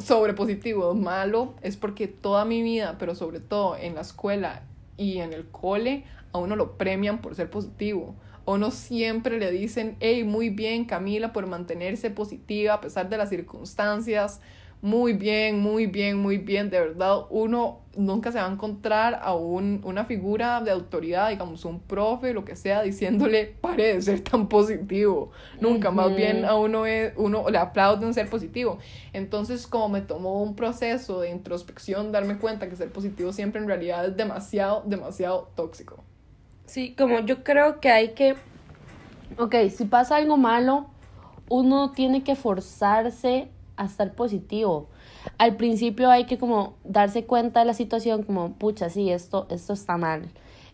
sobrepositivo 0.00 0.92
es 0.92 0.98
malo 0.98 1.54
es 1.62 1.76
porque 1.76 2.08
toda 2.08 2.44
mi 2.44 2.62
vida, 2.62 2.96
pero 2.98 3.14
sobre 3.14 3.38
todo 3.38 3.76
en 3.76 3.94
la 3.94 4.00
escuela 4.00 4.62
y 4.98 5.18
en 5.18 5.32
el 5.32 5.46
cole, 5.48 6.04
a 6.32 6.38
uno 6.38 6.56
lo 6.56 6.76
premian 6.76 7.22
por 7.22 7.34
ser 7.34 7.48
positivo. 7.48 8.14
A 8.44 8.52
uno 8.52 8.70
siempre 8.70 9.38
le 9.38 9.50
dicen, 9.50 9.96
hey, 10.00 10.24
muy 10.24 10.50
bien 10.50 10.84
Camila 10.84 11.32
por 11.32 11.46
mantenerse 11.46 12.10
positiva 12.10 12.74
a 12.74 12.80
pesar 12.82 13.08
de 13.08 13.16
las 13.16 13.30
circunstancias. 13.30 14.42
Muy 14.80 15.12
bien, 15.12 15.58
muy 15.58 15.86
bien, 15.86 16.18
muy 16.18 16.38
bien. 16.38 16.70
De 16.70 16.78
verdad, 16.78 17.26
uno 17.30 17.80
nunca 17.96 18.30
se 18.30 18.38
va 18.38 18.46
a 18.46 18.52
encontrar 18.52 19.18
a 19.20 19.34
un, 19.34 19.80
una 19.84 20.04
figura 20.04 20.60
de 20.60 20.70
autoridad, 20.70 21.30
digamos, 21.30 21.64
un 21.64 21.80
profe, 21.80 22.32
lo 22.32 22.44
que 22.44 22.54
sea, 22.54 22.82
diciéndole, 22.82 23.46
pare 23.60 23.94
de 23.94 24.02
ser 24.02 24.20
tan 24.20 24.48
positivo. 24.48 25.32
Nunca, 25.60 25.90
más 25.90 26.14
bien 26.14 26.44
a 26.44 26.54
uno, 26.54 26.86
es, 26.86 27.12
uno 27.16 27.50
le 27.50 27.58
aplauden 27.58 28.14
ser 28.14 28.30
positivo. 28.30 28.78
Entonces, 29.12 29.66
como 29.66 29.88
me 29.88 30.00
tomó 30.00 30.42
un 30.42 30.54
proceso 30.54 31.20
de 31.20 31.30
introspección, 31.30 32.12
darme 32.12 32.38
cuenta 32.38 32.68
que 32.68 32.76
ser 32.76 32.92
positivo 32.92 33.32
siempre 33.32 33.60
en 33.60 33.66
realidad 33.66 34.06
es 34.06 34.16
demasiado, 34.16 34.84
demasiado 34.86 35.50
tóxico. 35.56 36.04
Sí, 36.66 36.94
como 36.96 37.18
yo 37.20 37.42
creo 37.42 37.80
que 37.80 37.90
hay 37.90 38.10
que, 38.10 38.36
ok, 39.38 39.54
si 39.74 39.86
pasa 39.86 40.16
algo 40.16 40.36
malo, 40.36 40.86
uno 41.48 41.92
tiene 41.92 42.22
que 42.22 42.36
forzarse 42.36 43.48
a 43.78 43.86
estar 43.86 44.12
positivo. 44.12 44.88
Al 45.38 45.56
principio 45.56 46.10
hay 46.10 46.26
que 46.26 46.38
como 46.38 46.74
darse 46.84 47.24
cuenta 47.24 47.60
de 47.60 47.66
la 47.66 47.74
situación 47.74 48.22
como, 48.22 48.52
pucha, 48.54 48.90
sí, 48.90 49.10
esto, 49.10 49.46
esto 49.50 49.72
está 49.72 49.96
mal. 49.96 50.28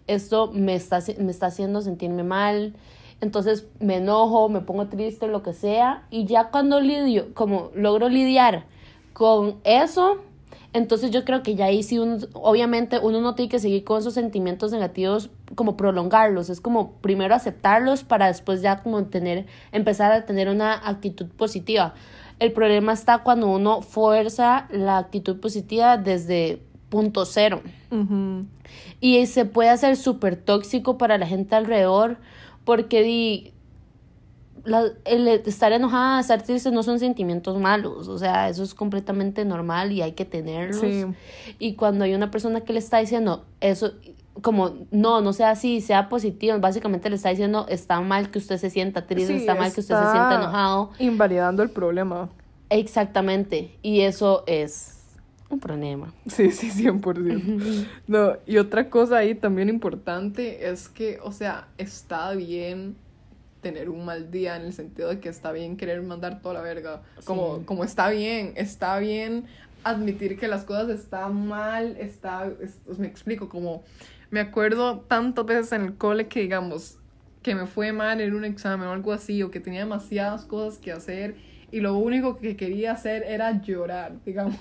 Esto 0.07 0.51
me 0.53 0.75
está, 0.75 0.99
me 1.19 1.31
está 1.31 1.47
haciendo 1.47 1.81
sentirme 1.81 2.25
mal. 2.25 2.75
Entonces 3.21 3.67
me 3.81 3.97
enojo, 3.97 4.49
me 4.49 4.61
pongo 4.61 4.89
triste, 4.89 5.29
lo 5.29 5.43
que 5.43 5.53
sea. 5.53 6.07
Y 6.11 6.27
ya 6.27 6.51
cuando 6.51 6.81
lidio, 6.81 7.33
como 7.35 7.71
logro 7.75 8.09
lidiar 8.09 8.67
con 9.13 9.61
eso, 9.65 10.19
entonces 10.75 11.13
yo 11.13 11.25
creo 11.25 11.43
que 11.45 11.55
ya 11.55 11.67
ahí 11.67 11.85
sí, 11.85 12.01
uno, 12.01 12.19
obviamente 12.33 12.99
uno 12.99 13.21
no 13.21 13.37
tiene 13.37 13.49
que 13.49 13.61
seguir 13.61 13.85
con 13.85 14.01
esos 14.01 14.15
sentimientos 14.15 14.73
negativos 14.73 15.31
como 15.55 15.77
prolongarlos, 15.77 16.51
es 16.51 16.61
como 16.61 16.95
primero 16.95 17.33
aceptarlos 17.33 18.03
para 18.03 18.27
después 18.27 18.61
ya 18.61 18.83
como 18.83 19.05
tener, 19.05 19.47
empezar 19.71 20.11
a 20.11 20.27
tener 20.27 20.49
una 20.49 20.75
actitud 20.75 21.27
positiva. 21.29 21.95
El 22.39 22.53
problema 22.53 22.93
está 22.93 23.19
cuando 23.19 23.49
uno 23.49 23.83
fuerza 23.83 24.67
la 24.71 24.99
actitud 24.99 25.41
positiva 25.41 25.97
desde 25.97 26.61
punto 26.89 27.25
cero. 27.25 27.63
Y 29.01 29.27
se 29.27 29.45
puede 29.45 29.71
hacer 29.71 29.97
súper 29.97 30.37
tóxico 30.37 30.99
para 30.99 31.19
la 31.19 31.27
gente 31.27 31.55
alrededor 31.55 32.19
porque 32.65 33.03
di, 33.03 33.53
el 35.05 35.29
estar 35.29 35.73
enojada, 35.73 36.21
estar 36.21 36.43
triste 36.43 36.71
no 36.71 36.83
son 36.83 36.99
sentimientos 36.99 37.59
malos, 37.59 38.09
o 38.09 38.19
sea, 38.19 38.49
eso 38.49 38.63
es 38.63 38.75
completamente 38.75 39.45
normal 39.45 39.93
y 39.93 40.03
hay 40.03 40.13
que 40.13 40.25
tenerlos. 40.25 40.83
Y 41.59 41.75
cuando 41.75 42.05
hay 42.05 42.15
una 42.15 42.31
persona 42.31 42.63
que 42.63 42.73
le 42.73 42.79
está 42.79 42.99
diciendo 42.99 43.45
eso, 43.61 43.93
como 44.43 44.87
no, 44.91 45.21
no 45.21 45.33
sea 45.33 45.51
así, 45.51 45.81
sea 45.81 46.09
positivo, 46.09 46.59
básicamente 46.59 47.09
le 47.09 47.17
está 47.17 47.31
diciendo 47.31 47.67
está 47.69 48.01
mal 48.01 48.31
que 48.31 48.39
usted 48.39 48.59
se 48.59 48.71
sienta 48.71 49.07
triste, 49.07 49.37
está 49.37 49.55
mal 49.55 49.73
que 49.73 49.81
usted 49.81 49.95
se 49.95 50.11
sienta 50.11 50.35
enojado. 50.37 50.91
Invalidando 50.99 51.63
el 51.63 51.71
problema. 51.71 52.29
Exactamente, 52.71 53.77
y 53.83 54.01
eso 54.01 54.43
es 54.47 54.95
un 55.49 55.61
problema. 55.61 56.13
Sí, 56.27 56.51
sí, 56.51 56.71
100%. 56.71 57.87
no, 58.07 58.33
y 58.47 58.59
otra 58.59 58.91
cosa 58.91 59.19
ahí 59.19 59.35
también 59.35 59.69
importante 59.69 60.69
es 60.69 60.89
que, 60.89 61.19
o 61.23 61.33
sea, 61.33 61.69
está 61.79 62.33
bien 62.33 62.97
tener 63.61 63.89
un 63.89 64.05
mal 64.05 64.31
día 64.31 64.57
en 64.57 64.63
el 64.63 64.73
sentido 64.73 65.09
de 65.09 65.21
que 65.21 65.29
está 65.29 65.53
bien 65.53 65.77
querer 65.77 66.03
mandar 66.03 66.43
toda 66.43 66.55
la 66.55 66.61
verga. 66.61 67.03
Como, 67.25 67.65
como 67.65 67.85
está 67.85 68.11
bien, 68.11 68.53
está 68.57 68.99
bien 68.99 69.47
admitir 69.85 70.39
que 70.39 70.49
las 70.49 70.65
cosas 70.65 70.89
están 70.89 71.47
mal, 71.47 71.97
está, 71.99 72.51
me 72.99 73.07
explico, 73.07 73.49
como 73.49 73.83
me 74.31 74.41
acuerdo 74.41 75.01
tantas 75.01 75.47
veces 75.47 75.73
en 75.73 75.83
el 75.83 75.95
cole 75.97 76.29
que 76.29 76.41
digamos 76.41 76.99
que 77.43 77.55
me 77.55 77.67
fue 77.67 77.93
mal 77.93 78.21
en 78.21 78.35
un 78.35 78.45
examen 78.45 78.89
o 78.89 78.93
algo 78.93 79.13
así, 79.13 79.43
o 79.43 79.51
que 79.51 79.61
tenía 79.61 79.81
demasiadas 79.81 80.45
cosas 80.45 80.79
que 80.79 80.93
hacer 80.93 81.37
y 81.71 81.81
lo 81.81 81.97
único 81.97 82.39
que 82.39 82.57
quería 82.57 82.93
hacer 82.93 83.25
era 83.25 83.61
llorar, 83.61 84.13
digamos. 84.25 84.59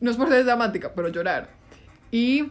no 0.00 0.10
es 0.10 0.16
por 0.16 0.28
ser 0.28 0.44
dramática, 0.44 0.92
pero 0.94 1.08
llorar. 1.08 1.50
Y 2.10 2.50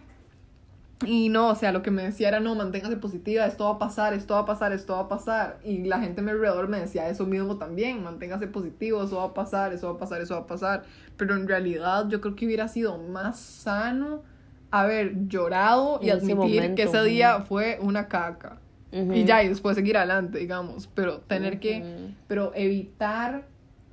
y 1.05 1.29
no, 1.29 1.49
o 1.49 1.55
sea, 1.55 1.71
lo 1.71 1.83
que 1.83 1.91
me 1.91 2.01
decía 2.01 2.27
era, 2.27 2.39
no, 2.39 2.55
manténgase 2.55 2.97
positiva, 2.97 3.45
esto 3.45 3.65
va 3.65 3.71
a 3.71 3.77
pasar, 3.77 4.13
esto 4.15 4.33
va 4.33 4.41
a 4.41 4.45
pasar, 4.45 4.71
esto 4.71 4.93
va 4.93 5.01
a 5.01 5.07
pasar. 5.07 5.59
Y 5.63 5.83
la 5.83 5.99
gente 5.99 6.21
a 6.21 6.23
mi 6.23 6.31
alrededor 6.31 6.67
me 6.69 6.79
decía 6.79 7.07
eso 7.07 7.25
mismo 7.27 7.57
también, 7.57 8.03
manténgase 8.03 8.47
positivo, 8.47 9.03
eso 9.03 9.17
va 9.17 9.25
a 9.25 9.33
pasar, 9.33 9.73
eso 9.73 9.87
va 9.87 9.93
a 9.93 9.97
pasar, 9.97 10.21
eso 10.21 10.33
va 10.33 10.41
a 10.41 10.47
pasar. 10.47 10.85
Pero 11.15 11.35
en 11.35 11.47
realidad 11.47 12.07
yo 12.09 12.19
creo 12.19 12.35
que 12.35 12.47
hubiera 12.47 12.67
sido 12.67 12.97
más 12.97 13.39
sano 13.39 14.23
haber 14.71 15.27
llorado 15.27 15.99
y 16.01 16.09
admitir 16.09 16.75
que 16.75 16.83
ese 16.83 17.03
día 17.03 17.41
fue 17.41 17.79
una 17.81 18.07
caca. 18.07 18.59
Y 18.91 19.25
ya, 19.25 19.43
y 19.43 19.49
después 19.49 19.75
seguir 19.75 19.97
adelante, 19.97 20.39
digamos. 20.39 20.87
Pero 20.87 21.19
tener 21.19 21.59
que, 21.59 22.13
pero 22.27 22.51
evitar 22.55 23.45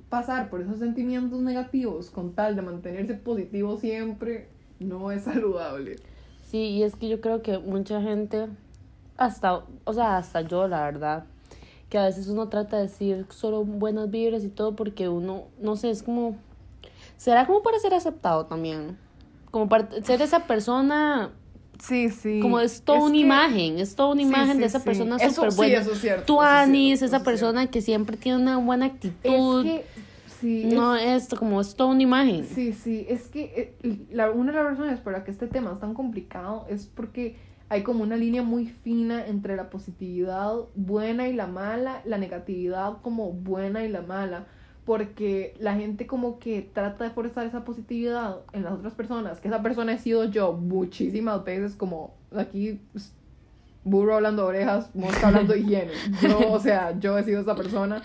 pasar 0.09 0.49
por 0.49 0.61
esos 0.61 0.79
sentimientos 0.79 1.41
negativos 1.41 2.09
con 2.09 2.33
tal 2.33 2.55
de 2.55 2.61
mantenerse 2.61 3.15
positivo 3.15 3.77
siempre, 3.77 4.47
no 4.79 5.11
es 5.11 5.23
saludable. 5.23 5.97
Sí, 6.41 6.57
y 6.57 6.83
es 6.83 6.95
que 6.95 7.09
yo 7.09 7.21
creo 7.21 7.41
que 7.41 7.57
mucha 7.57 8.01
gente, 8.01 8.47
hasta, 9.17 9.63
o 9.83 9.93
sea, 9.93 10.17
hasta 10.17 10.41
yo, 10.41 10.67
la 10.67 10.83
verdad, 10.83 11.25
que 11.89 11.97
a 11.97 12.05
veces 12.05 12.27
uno 12.27 12.49
trata 12.49 12.77
de 12.77 12.83
decir 12.83 13.25
solo 13.29 13.63
buenas 13.63 14.09
vibras 14.09 14.43
y 14.43 14.49
todo 14.49 14.75
porque 14.75 15.09
uno, 15.09 15.45
no 15.59 15.75
sé, 15.75 15.89
es 15.89 16.03
como, 16.03 16.37
será 17.17 17.45
como 17.45 17.61
para 17.61 17.79
ser 17.79 17.93
aceptado 17.93 18.45
también, 18.45 18.97
como 19.55 19.69
para 19.69 19.89
ser 20.03 20.21
esa 20.21 20.47
persona 20.47 21.31
Sí, 21.79 22.09
sí. 22.09 22.41
Como 22.41 22.59
es 22.59 22.81
toda 22.81 22.99
una 22.99 23.15
imagen, 23.15 23.79
es 23.79 23.95
toda 23.95 24.09
una 24.09 24.21
imagen 24.21 24.59
de 24.59 24.65
esa 24.65 24.83
persona 24.83 25.17
súper 25.17 25.53
buena. 25.53 25.75
Sí, 25.77 25.81
eso 25.81 25.91
es 25.93 26.01
cierto. 26.01 26.25
Tú, 26.25 26.41
Anis, 26.41 27.01
esa 27.01 27.23
persona 27.23 27.67
que 27.67 27.81
siempre 27.81 28.17
tiene 28.17 28.37
una 28.37 28.57
buena 28.57 28.87
actitud. 28.87 29.65
Es 29.65 29.71
que, 29.71 29.85
sí. 30.41 30.65
No, 30.73 30.97
es, 30.97 31.23
esto, 31.23 31.37
como 31.37 31.61
es 31.61 31.73
toda 31.73 31.91
una 31.91 32.01
imagen. 32.01 32.45
Sí, 32.45 32.73
sí, 32.73 33.05
es 33.07 33.29
que 33.29 33.75
eh, 33.81 34.05
la, 34.11 34.29
una 34.29 34.51
de 34.51 34.57
las 34.57 34.65
razones 34.71 34.99
por 34.99 35.13
las 35.13 35.23
que 35.23 35.31
este 35.31 35.47
tema 35.47 35.71
es 35.71 35.79
tan 35.79 35.93
complicado 35.93 36.65
es 36.69 36.87
porque 36.87 37.37
hay 37.69 37.83
como 37.83 38.03
una 38.03 38.17
línea 38.17 38.43
muy 38.43 38.67
fina 38.67 39.25
entre 39.25 39.55
la 39.55 39.69
positividad 39.69 40.53
buena 40.75 41.29
y 41.29 41.33
la 41.33 41.47
mala, 41.47 42.01
la 42.03 42.17
negatividad 42.17 42.97
como 43.01 43.31
buena 43.31 43.85
y 43.85 43.89
la 43.89 44.01
mala 44.01 44.47
porque 44.85 45.55
la 45.59 45.75
gente 45.75 46.05
como 46.05 46.37
que 46.37 46.61
trata 46.61 47.03
de 47.03 47.09
forzar 47.09 47.47
esa 47.47 47.65
positividad 47.65 48.37
en 48.53 48.63
las 48.63 48.73
otras 48.73 48.93
personas, 48.93 49.39
que 49.41 49.47
esa 49.47 49.61
persona 49.61 49.93
he 49.93 49.97
sido 49.97 50.25
yo 50.25 50.53
muchísimas 50.53 51.43
veces, 51.43 51.75
como 51.75 52.15
aquí 52.35 52.79
pues, 52.91 53.13
burro 53.83 54.15
hablando 54.15 54.45
orejas, 54.45 54.93
mosca 54.93 55.27
hablando 55.27 55.55
higiene. 55.55 55.91
Yo, 56.21 56.51
o 56.51 56.59
sea, 56.59 56.97
yo 56.99 57.17
he 57.17 57.23
sido 57.23 57.41
esa 57.41 57.55
persona, 57.55 58.03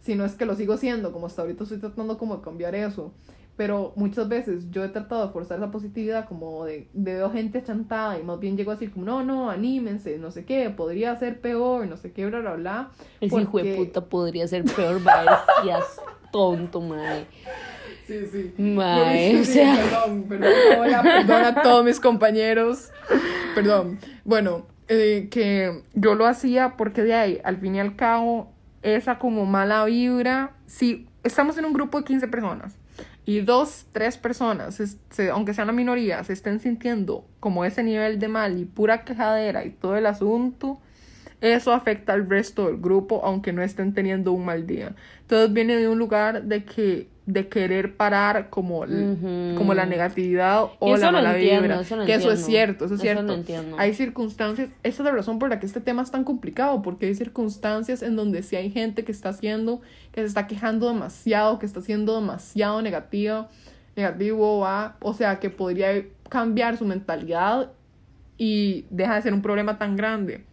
si 0.00 0.14
no 0.14 0.24
es 0.24 0.34
que 0.34 0.46
lo 0.46 0.54
sigo 0.54 0.78
siendo, 0.78 1.12
como 1.12 1.26
hasta 1.26 1.42
ahorita 1.42 1.64
estoy 1.64 1.78
tratando 1.78 2.16
como 2.16 2.36
de 2.36 2.42
cambiar 2.42 2.74
eso. 2.74 3.12
Pero 3.58 3.92
muchas 3.96 4.28
veces 4.28 4.70
yo 4.70 4.84
he 4.84 4.88
tratado 4.88 5.26
de 5.26 5.32
forzar 5.32 5.58
esa 5.58 5.72
positividad 5.72 6.28
como 6.28 6.64
de, 6.64 6.88
de 6.92 7.14
veo 7.14 7.28
gente 7.32 7.60
chantada 7.60 8.16
y 8.16 8.22
más 8.22 8.38
bien 8.38 8.56
llego 8.56 8.70
a 8.70 8.74
decir 8.74 8.92
como, 8.92 9.04
no, 9.04 9.24
no, 9.24 9.50
anímense, 9.50 10.16
no 10.16 10.30
sé 10.30 10.44
qué, 10.44 10.70
podría 10.70 11.16
ser 11.16 11.40
peor, 11.40 11.84
no 11.88 11.96
sé 11.96 12.12
qué, 12.12 12.24
bla, 12.26 12.38
bla, 12.38 12.54
bla. 12.54 12.90
Ese 13.20 13.40
hijo 13.40 13.58
de 13.58 13.74
puta 13.74 14.04
podría 14.04 14.46
ser 14.46 14.62
peor, 14.62 15.00
decías 15.58 16.00
tonto, 16.30 16.80
mae. 16.80 17.26
Sí, 18.06 18.26
sí. 18.30 18.54
Mae, 18.62 19.40
o 19.40 19.44
sea... 19.44 19.74
Perdón, 19.74 20.26
perdón, 20.28 20.52
hola, 20.78 21.02
perdón 21.02 21.44
a 21.44 21.60
todos 21.60 21.84
mis 21.84 21.98
compañeros. 21.98 22.92
Perdón. 23.56 23.98
Bueno, 24.24 24.66
eh, 24.86 25.26
que 25.32 25.82
yo 25.94 26.14
lo 26.14 26.26
hacía 26.26 26.76
porque 26.76 27.02
de 27.02 27.14
ahí, 27.14 27.40
al 27.42 27.56
fin 27.56 27.74
y 27.74 27.80
al 27.80 27.96
cabo, 27.96 28.52
esa 28.82 29.18
como 29.18 29.46
mala 29.46 29.84
vibra, 29.84 30.52
si 30.66 31.08
estamos 31.24 31.58
en 31.58 31.64
un 31.64 31.72
grupo 31.72 31.98
de 31.98 32.04
15 32.04 32.28
personas 32.28 32.78
y 33.28 33.42
dos, 33.42 33.84
tres 33.92 34.16
personas, 34.16 34.80
aunque 35.30 35.52
sean 35.52 35.66
la 35.66 35.74
minoría, 35.74 36.24
se 36.24 36.32
estén 36.32 36.60
sintiendo 36.60 37.26
como 37.40 37.66
ese 37.66 37.82
nivel 37.82 38.18
de 38.18 38.26
mal 38.26 38.58
y 38.58 38.64
pura 38.64 39.04
quejadera 39.04 39.66
y 39.66 39.70
todo 39.70 39.98
el 39.98 40.06
asunto, 40.06 40.80
eso 41.42 41.74
afecta 41.74 42.14
al 42.14 42.26
resto 42.26 42.68
del 42.68 42.78
grupo, 42.78 43.20
aunque 43.22 43.52
no 43.52 43.60
estén 43.60 43.92
teniendo 43.92 44.32
un 44.32 44.46
mal 44.46 44.66
día. 44.66 44.94
Todo 45.26 45.46
viene 45.50 45.76
de 45.76 45.88
un 45.88 45.98
lugar 45.98 46.44
de 46.44 46.64
que 46.64 47.08
de 47.28 47.46
querer 47.46 47.94
parar 47.94 48.48
como, 48.48 48.86
como 49.54 49.74
la 49.74 49.84
negatividad 49.84 50.64
o 50.78 50.96
la 50.96 51.12
mala 51.12 51.34
vibra. 51.34 51.82
que 52.06 52.14
eso 52.14 52.32
es 52.32 52.42
cierto, 52.42 52.86
eso 52.86 52.94
es 52.94 53.02
cierto. 53.02 53.44
hay 53.76 53.92
circunstancias, 53.92 54.70
esa 54.82 55.02
es 55.02 55.04
la 55.04 55.10
razón 55.10 55.38
por 55.38 55.50
la 55.50 55.60
que 55.60 55.66
este 55.66 55.82
tema 55.82 56.00
es 56.00 56.10
tan 56.10 56.24
complicado, 56.24 56.80
porque 56.80 57.04
hay 57.04 57.14
circunstancias 57.14 58.02
en 58.02 58.16
donde 58.16 58.42
si 58.42 58.56
hay 58.56 58.70
gente 58.70 59.04
que 59.04 59.12
está 59.12 59.28
haciendo, 59.28 59.82
que 60.10 60.22
se 60.22 60.26
está 60.26 60.46
quejando 60.46 60.88
demasiado, 60.88 61.58
que 61.58 61.66
está 61.66 61.82
siendo 61.82 62.18
demasiado 62.18 62.80
negativo, 62.80 63.48
negativo, 63.94 64.66
o 65.00 65.12
sea, 65.12 65.38
que 65.38 65.50
podría 65.50 66.06
cambiar 66.30 66.78
su 66.78 66.86
mentalidad 66.86 67.72
y 68.38 68.86
deja 68.88 69.16
de 69.16 69.22
ser 69.22 69.34
un 69.34 69.42
problema 69.42 69.76
tan 69.76 69.96
grande. 69.96 70.46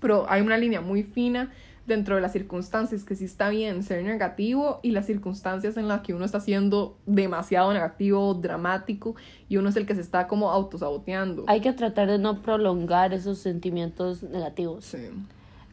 Pero 0.00 0.24
hay 0.26 0.40
una 0.40 0.56
línea 0.56 0.80
muy 0.80 1.02
fina 1.02 1.52
dentro 1.88 2.14
de 2.14 2.20
las 2.20 2.32
circunstancias 2.32 3.02
que 3.02 3.16
sí 3.16 3.24
está 3.24 3.48
bien 3.48 3.82
ser 3.82 4.04
negativo 4.04 4.78
y 4.82 4.92
las 4.92 5.06
circunstancias 5.06 5.76
en 5.76 5.88
las 5.88 6.02
que 6.02 6.14
uno 6.14 6.24
está 6.24 6.38
siendo 6.38 6.96
demasiado 7.06 7.72
negativo, 7.72 8.34
dramático 8.34 9.16
y 9.48 9.56
uno 9.56 9.70
es 9.70 9.76
el 9.76 9.86
que 9.86 9.94
se 9.96 10.02
está 10.02 10.28
como 10.28 10.50
autosaboteando. 10.52 11.44
Hay 11.48 11.60
que 11.60 11.72
tratar 11.72 12.08
de 12.08 12.18
no 12.18 12.42
prolongar 12.42 13.12
esos 13.14 13.38
sentimientos 13.38 14.22
negativos. 14.22 14.84
Sí. 14.84 14.98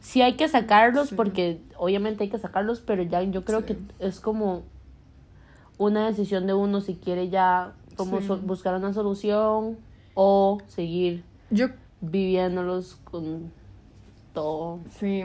Sí 0.00 0.22
hay 0.22 0.34
que 0.34 0.48
sacarlos 0.48 1.12
porque 1.12 1.60
obviamente 1.76 2.24
hay 2.24 2.30
que 2.30 2.38
sacarlos, 2.38 2.80
pero 2.80 3.02
ya 3.02 3.22
yo 3.22 3.44
creo 3.44 3.64
que 3.66 3.76
es 3.98 4.18
como 4.20 4.62
una 5.78 6.06
decisión 6.06 6.46
de 6.46 6.54
uno 6.54 6.80
si 6.80 6.94
quiere 6.94 7.28
ya 7.28 7.72
como 7.96 8.20
Sí. 8.20 8.26
so- 8.26 8.38
buscar 8.38 8.74
una 8.74 8.92
solución 8.92 9.76
o 10.14 10.58
seguir 10.68 11.22
Yo 11.50 11.68
viviéndolos 12.00 12.96
con 13.04 13.50
todo. 14.32 14.80
Sí, 14.98 15.24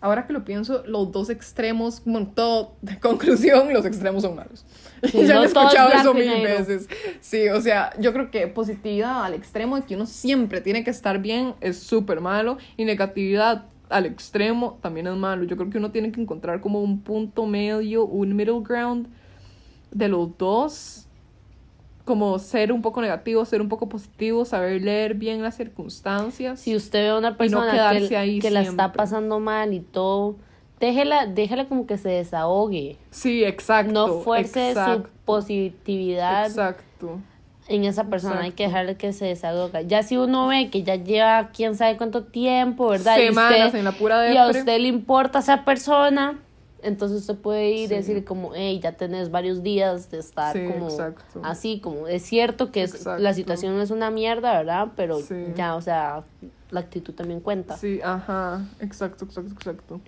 ahora 0.00 0.26
que 0.26 0.32
lo 0.32 0.44
pienso, 0.44 0.82
los 0.86 1.12
dos 1.12 1.30
extremos, 1.30 2.02
bueno, 2.04 2.32
todo, 2.34 2.76
de 2.82 2.98
conclusión, 3.00 3.72
los 3.72 3.84
extremos 3.84 4.22
son 4.22 4.36
malos. 4.36 4.64
Sí, 5.02 5.26
ya 5.26 5.34
no 5.34 5.42
he 5.42 5.46
escuchado 5.46 5.90
eso 5.92 6.14
mil 6.14 6.26
negro. 6.26 6.58
veces. 6.58 6.88
Sí, 7.20 7.48
o 7.48 7.60
sea, 7.60 7.92
yo 7.98 8.12
creo 8.12 8.30
que 8.30 8.46
positividad 8.46 9.24
al 9.24 9.34
extremo 9.34 9.76
de 9.76 9.82
que 9.82 9.94
uno 9.94 10.06
siempre 10.06 10.60
tiene 10.60 10.84
que 10.84 10.90
estar 10.90 11.20
bien 11.20 11.54
es 11.60 11.78
súper 11.78 12.20
malo 12.20 12.58
y 12.76 12.84
negatividad 12.84 13.66
al 13.88 14.06
extremo 14.06 14.78
también 14.80 15.06
es 15.06 15.16
malo. 15.16 15.44
Yo 15.44 15.56
creo 15.56 15.70
que 15.70 15.78
uno 15.78 15.90
tiene 15.90 16.12
que 16.12 16.20
encontrar 16.20 16.60
como 16.60 16.82
un 16.82 17.00
punto 17.00 17.46
medio, 17.46 18.04
un 18.04 18.36
middle 18.36 18.60
ground 18.62 19.08
de 19.90 20.08
los 20.08 20.36
dos. 20.38 21.06
Como 22.04 22.38
ser 22.38 22.72
un 22.72 22.82
poco 22.82 23.00
negativo, 23.00 23.44
ser 23.44 23.60
un 23.60 23.68
poco 23.68 23.88
positivo, 23.88 24.44
saber 24.44 24.80
leer 24.82 25.14
bien 25.14 25.42
las 25.42 25.56
circunstancias. 25.56 26.60
Si 26.60 26.74
usted 26.74 27.00
ve 27.02 27.08
a 27.10 27.18
una 27.18 27.36
persona 27.36 27.72
que, 28.08 28.16
ahí 28.16 28.38
que 28.40 28.50
la 28.50 28.62
está 28.62 28.92
pasando 28.92 29.38
mal 29.38 29.74
y 29.74 29.80
todo, 29.80 30.36
déjela, 30.80 31.26
déjela 31.26 31.66
como 31.66 31.86
que 31.86 31.98
se 31.98 32.08
desahogue. 32.08 32.96
Sí, 33.10 33.44
exacto. 33.44 33.92
No 33.92 34.20
fuerce 34.20 34.70
exacto, 34.70 35.08
su 35.08 35.24
positividad 35.24 36.46
Exacto. 36.46 37.20
en 37.68 37.84
esa 37.84 38.04
persona. 38.04 38.40
Hay 38.40 38.52
que 38.52 38.64
dejarle 38.64 38.96
que 38.96 39.12
se 39.12 39.26
desahogue. 39.26 39.86
Ya 39.86 40.02
si 40.02 40.16
uno 40.16 40.48
ve 40.48 40.70
que 40.70 40.82
ya 40.82 40.96
lleva 40.96 41.50
quién 41.54 41.76
sabe 41.76 41.96
cuánto 41.96 42.24
tiempo, 42.24 42.88
¿verdad? 42.88 43.18
Y 43.18 43.26
Semanas 43.28 43.66
usted- 43.66 43.78
en 43.78 43.84
la 43.84 43.92
pura 43.92 44.32
y 44.32 44.36
a 44.36 44.48
usted 44.48 44.80
le 44.80 44.88
importa 44.88 45.40
esa 45.40 45.64
persona, 45.64 46.38
entonces 46.82 47.20
usted 47.20 47.36
puede 47.36 47.70
ir 47.70 47.84
y 47.84 47.88
Sí. 47.88 47.94
decir 47.94 48.24
como, 48.24 48.52
hey, 48.54 48.80
ya 48.82 48.92
tenés 48.92 49.30
varios 49.30 49.62
días 49.62 50.10
de 50.10 50.18
estar 50.18 50.56
Sí, 50.56 50.64
como 50.66 50.88
exacto. 50.88 51.40
así, 51.42 51.80
como 51.80 52.06
es 52.06 52.22
cierto 52.22 52.70
que 52.72 52.82
es, 52.82 53.06
la 53.06 53.34
situación 53.34 53.80
es 53.80 53.90
una 53.90 54.10
mierda, 54.10 54.56
¿verdad? 54.58 54.88
Pero 54.96 55.18
Sí. 55.20 55.34
ya, 55.54 55.74
o 55.76 55.80
sea, 55.80 56.24
la 56.70 56.80
actitud 56.80 57.14
también 57.14 57.40
cuenta. 57.40 57.76
Sí, 57.76 58.00
ajá, 58.02 58.64
exacto, 58.80 59.24
exacto, 59.24 59.52
exacto. 59.52 60.00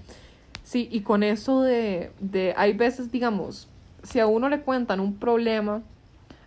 Sí, 0.62 0.88
y 0.92 1.00
con 1.00 1.22
eso 1.22 1.62
de, 1.62 2.12
de, 2.20 2.54
hay 2.56 2.72
veces, 2.72 3.10
digamos, 3.10 3.68
si 4.02 4.20
a 4.20 4.26
uno 4.26 4.48
le 4.48 4.60
cuentan 4.62 5.00
un 5.00 5.16
problema, 5.16 5.82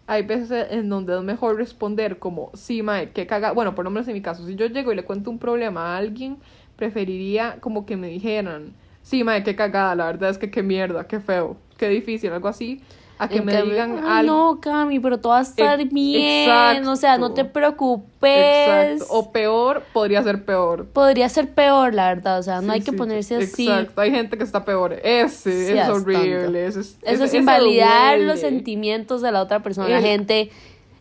hay 0.08 0.24
veces 0.24 0.67
en 0.72 0.88
donde 0.88 1.17
es 1.17 1.24
mejor 1.24 1.58
responder 1.58 2.20
como, 2.20 2.51
sí, 2.53 2.82
mae, 2.84 3.10
qué 3.12 3.25
caga, 3.27 3.51
bueno, 3.51 3.75
por 3.75 3.84
lo 3.86 3.91
menos 3.91 4.08
en 4.08 4.13
mi 4.13 4.22
caso, 4.22 4.46
si 4.46 4.55
yo 4.55 4.67
llego 4.67 4.91
y 4.94 4.96
le 4.96 5.03
cuento 5.03 5.29
un 5.32 5.39
problema 5.39 5.94
a 5.94 5.98
alguien, 5.98 6.38
preferiría 6.75 7.58
como 7.60 7.86
que 7.86 7.98
me 7.98 8.08
dijeran, 8.08 8.74
sí, 9.05 9.24
mae, 9.24 9.43
qué 9.43 9.55
cagada, 9.55 9.93
la 9.95 10.05
verdad 10.07 10.31
es 10.31 10.38
que 10.39 10.50
qué 10.50 10.63
mierda, 10.63 11.05
qué 11.07 11.19
feo, 11.19 11.57
qué 11.77 11.88
difícil, 11.89 12.31
algo 12.33 12.47
así, 12.47 12.81
a 13.19 13.29
que 13.29 13.38
En 13.38 13.45
me 13.45 13.53
cambio, 13.53 13.71
digan 13.71 13.91
"Ay, 14.03 14.27
algo. 14.27 14.55
No, 14.55 14.59
Cami, 14.59 15.00
pero 15.00 15.19
todo 15.19 15.31
va 15.33 15.39
a 15.39 15.43
estar 15.43 15.79
Ex- 15.79 15.93
bien. 15.93 16.85
O 16.88 16.95
sea, 16.97 17.17
no 17.17 17.31
te 17.31 17.41
exacto. 17.41 17.53
preocupes. 17.53 18.97
Exacto. 19.00 19.05
O 19.09 19.31
peor, 19.31 19.83
podría 19.93 20.21
ser 20.24 20.43
peor. 20.43 20.85
Podría 20.88 21.29
ser 21.29 21.50
peor, 21.53 21.93
la 21.93 22.07
verdad. 22.09 22.39
O 22.39 22.43
sea, 22.43 22.55
no 22.62 22.67
Sí, 22.67 22.79
hay 22.79 22.81
que 22.81 22.91
sí, 22.91 22.97
ponerse 22.97 23.35
así. 23.38 23.69
Exacto, 23.69 24.01
hay 24.01 24.12
gente 24.12 24.38
que 24.38 24.43
está 24.43 24.65
peor. 24.65 25.00
Ese 25.01 25.67
Sí, 25.71 25.77
es 25.77 25.88
horrible. 25.88 26.65
Ese 26.65 26.81
es, 26.81 26.97
Eso 27.03 27.24
es 27.24 27.29
ese 27.29 27.38
invalidar 27.38 28.19
los 28.19 28.39
sentimientos 28.41 29.21
de 29.21 29.31
la 29.31 29.41
otra 29.41 29.62
persona. 29.63 29.88
La 29.88 30.01
gente. 30.01 30.50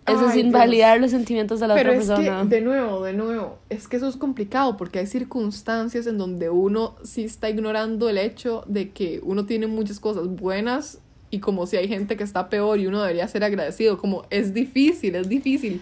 Eso 0.07 0.29
es 0.29 0.37
invalidar 0.37 1.01
los 1.01 1.11
sentimientos 1.13 1.61
de 1.61 1.69
la 1.69 1.75
Pero 1.75 1.91
otra 1.93 2.03
es 2.03 2.09
persona. 2.09 2.43
que, 2.43 2.49
de 2.57 2.61
nuevo, 2.61 3.03
de 3.05 3.13
nuevo, 3.15 3.59
es 3.71 3.89
que 3.89 3.97
eso 3.97 4.07
es 4.09 4.17
complicado 4.17 4.77
porque 4.77 4.99
hay 4.99 5.07
circunstancias 5.07 6.07
en 6.07 6.19
donde 6.19 6.51
uno 6.51 6.95
sí 7.05 7.25
está 7.25 7.49
ignorando 7.49 8.09
el 8.09 8.19
hecho 8.19 8.65
de 8.67 8.91
que 8.91 9.21
uno 9.25 9.47
tiene 9.47 9.67
muchas 9.67 10.01
cosas 10.01 10.29
buenas 10.29 10.99
y 11.31 11.41
como 11.41 11.67
si 11.67 11.77
hay 11.79 11.89
gente 11.89 12.17
que 12.17 12.25
está 12.25 12.49
peor 12.51 12.79
y 12.79 12.87
uno 12.87 13.01
debería 13.01 13.27
ser 13.29 13.45
agradecido. 13.45 13.99
Como 13.99 14.25
es 14.31 14.53
difícil, 14.55 15.15
es 15.17 15.29
difícil. 15.29 15.81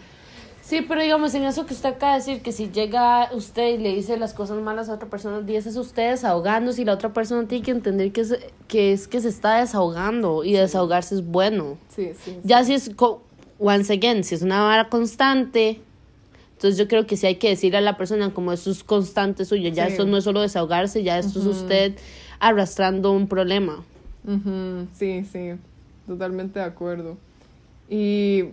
Sí, 0.63 0.81
pero 0.89 1.03
digamos, 1.03 1.35
en 1.35 1.43
eso 1.43 1.67
que 1.67 1.75
usted 1.75 1.89
acaba 1.91 2.13
de 2.13 2.19
decir, 2.21 2.41
que 2.41 2.53
si 2.53 2.71
llega 2.71 3.29
usted 3.35 3.75
y 3.75 3.79
le 3.79 3.93
dice 3.95 4.17
las 4.17 4.33
cosas 4.33 4.63
malas 4.63 4.89
a 4.89 4.95
otra 4.95 5.09
persona, 5.11 5.41
dice 5.41 5.69
es 5.69 5.77
usted 5.77 6.11
desahogándose 6.13 6.83
y 6.83 6.85
la 6.85 6.93
otra 6.95 7.13
persona 7.13 7.47
tiene 7.49 7.65
que 7.65 7.73
entender 7.73 8.13
que 8.13 8.21
es 8.21 8.39
que, 8.69 8.93
es 8.93 9.09
que 9.09 9.21
se 9.21 9.29
está 9.29 9.57
desahogando 9.59 10.45
y 10.45 10.53
desahogarse 10.53 11.17
es 11.17 11.27
bueno. 11.27 11.77
Sí, 11.95 12.13
sí. 12.25 12.39
Ya 12.45 12.63
si 12.65 12.75
es, 12.75 12.91
co- 12.95 13.23
once 13.63 13.93
again, 13.93 14.25
si 14.25 14.35
es 14.35 14.43
una 14.43 14.63
vara 14.63 14.89
constante, 14.89 15.81
entonces 16.55 16.77
yo 16.79 16.89
creo 16.89 17.07
que 17.07 17.17
sí 17.17 17.27
hay 17.27 17.37
que 17.37 17.49
decirle 17.51 17.79
a 17.79 17.81
la 17.81 17.97
persona 17.97 18.35
como 18.35 18.53
eso 18.53 18.71
es 18.71 18.83
constante 18.83 19.45
suyo, 19.45 19.71
ya 19.71 19.87
Sí. 19.87 19.95
eso 19.95 20.05
no 20.05 20.17
es 20.17 20.25
solo 20.25 20.41
desahogarse, 20.41 21.03
ya 21.05 21.19
esto 21.19 21.39
es 21.39 21.47
usted 21.47 21.95
arrastrando 22.41 23.13
un 23.13 23.29
problema. 23.29 23.85
Ujú, 24.27 24.89
Sí, 24.95 25.25
sí, 25.25 25.53
totalmente 26.07 26.59
de 26.59 26.65
acuerdo. 26.65 27.17
Y 27.89 28.45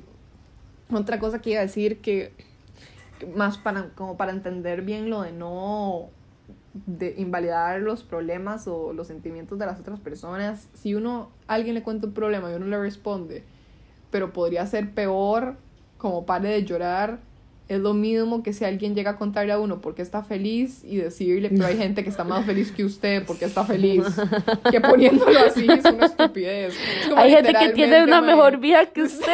otra 0.92 1.20
cosa 1.20 1.40
que 1.40 1.52
iba 1.52 1.60
a 1.60 1.64
decir 1.64 2.00
que 2.02 2.32
más 3.36 3.58
para 3.58 3.90
como 3.96 4.16
para 4.16 4.32
entender 4.32 4.82
bien 4.84 5.10
lo 5.10 5.22
de 5.24 5.32
no 5.32 6.10
de 6.86 7.16
invalidar 7.18 7.82
los 7.82 8.04
problemas 8.04 8.68
o 8.68 8.94
los 8.94 9.08
sentimientos 9.08 9.58
de 9.60 9.66
las 9.66 9.80
otras 9.80 10.00
personas, 10.00 10.68
si 10.76 10.94
uno 10.96 11.30
a 11.48 11.56
alguien 11.56 11.74
le 11.76 11.84
cuenta 11.84 12.08
un 12.08 12.14
problema 12.14 12.52
y 12.52 12.56
uno 12.56 12.68
le 12.68 12.80
responde, 12.80 13.44
pero 14.12 14.34
podría 14.34 14.66
ser 14.68 14.92
peor, 14.92 15.56
como 15.98 16.26
pare 16.26 16.50
de 16.50 16.64
llorar, 16.64 17.20
es 17.68 17.80
lo 17.80 17.94
mismo 17.94 18.42
que 18.42 18.52
si 18.52 18.66
alguien 18.66 18.96
llega 18.96 19.12
a 19.12 19.18
contarle 19.18 19.52
a 19.54 19.60
uno 19.60 19.80
porque 19.80 20.02
está 20.02 20.24
feliz 20.24 20.84
y 20.84 20.98
decirle, 20.98 21.50
pero 21.52 21.68
hay 21.68 21.78
gente 21.78 22.04
que 22.04 22.10
está 22.10 22.24
más 22.24 22.44
feliz 22.44 22.72
que 22.72 22.84
usted 22.84 23.24
porque 23.28 23.46
está 23.46 23.64
feliz, 23.64 24.04
que 24.72 24.82
poniéndolo 24.82 25.40
así 25.40 25.68
es 25.70 25.86
una 25.86 26.08
estupidez. 26.08 26.74
Es 26.76 27.12
Hay 27.16 27.30
gente 27.30 27.54
que 27.54 27.70
tiene 27.70 28.04
una 28.04 28.22
mae, 28.22 28.32
mejor 28.36 28.58
vida 28.58 28.88
que 28.88 29.04
usted. 29.04 29.34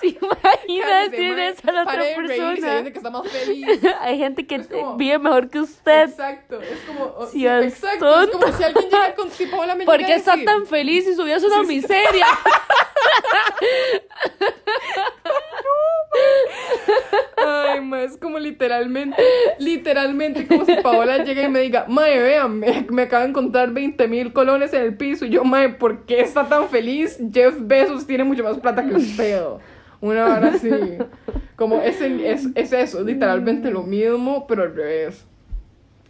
¿Se 0.00 0.06
imagina 0.08 1.02
decir 1.08 1.38
eso 1.40 1.62
a 1.68 1.72
la 1.72 1.82
otra 1.82 1.96
reírse, 1.96 2.20
hay 2.20 2.38
persona? 2.56 2.72
gente 2.74 2.92
que 2.92 2.98
está 2.98 3.10
más 3.10 3.28
feliz. 3.28 3.66
Hay 4.00 4.18
gente 4.18 4.46
que 4.46 4.64
como- 4.64 4.96
vive 4.96 5.18
mejor 5.18 5.50
que 5.50 5.58
usted. 5.60 6.08
Exacto, 6.10 6.60
es 6.60 6.78
como, 6.86 7.04
o- 7.04 7.26
Sí, 7.26 7.40
sí, 7.40 7.46
es 7.46 7.64
exacto, 7.74 8.20
es 8.22 8.30
como 8.30 8.46
si 8.52 8.62
alguien 8.62 8.84
llega 8.84 9.14
con 9.16 9.28
tipo, 9.30 9.56
hola, 9.56 9.74
me 9.74 9.84
¿Por 9.84 9.98
qué 9.98 10.12
a 10.12 10.16
está 10.16 10.34
tan 10.44 10.66
feliz 10.66 11.06
y 11.08 11.14
su 11.16 11.24
vida 11.24 11.36
es 11.36 11.42
una 11.44 11.64
miseria? 11.64 12.26
Ay, 17.36 17.80
ma, 17.80 18.02
es 18.02 18.16
como 18.16 18.38
literalmente, 18.38 19.16
literalmente 19.58 20.46
como 20.46 20.64
si 20.64 20.76
Paola 20.82 21.24
llega 21.24 21.42
y 21.44 21.48
me 21.48 21.60
diga, 21.60 21.86
mae, 21.88 22.18
vean, 22.18 22.58
me, 22.58 22.86
me 22.90 23.02
acaba 23.02 23.22
de 23.22 23.30
encontrar 23.30 23.72
20 23.72 24.08
mil 24.08 24.32
colones 24.32 24.72
en 24.74 24.82
el 24.82 24.96
piso. 24.96 25.24
Y 25.24 25.30
yo, 25.30 25.44
mae, 25.44 25.68
¿por 25.70 26.04
qué 26.04 26.20
está 26.20 26.48
tan 26.48 26.68
feliz? 26.68 27.18
Jeff 27.32 27.54
Bezos 27.60 28.06
tiene 28.06 28.24
mucho 28.24 28.42
más 28.44 28.58
plata 28.58 28.84
que 28.84 28.94
usted. 28.94 29.40
Una 30.00 30.24
hora 30.26 30.48
así. 30.54 30.70
Como 31.56 31.80
es, 31.80 32.00
es, 32.00 32.46
es 32.54 32.72
eso, 32.72 33.00
es 33.00 33.04
literalmente 33.04 33.70
lo 33.70 33.82
mismo, 33.82 34.46
pero 34.46 34.62
al 34.62 34.74
revés. 34.74 35.24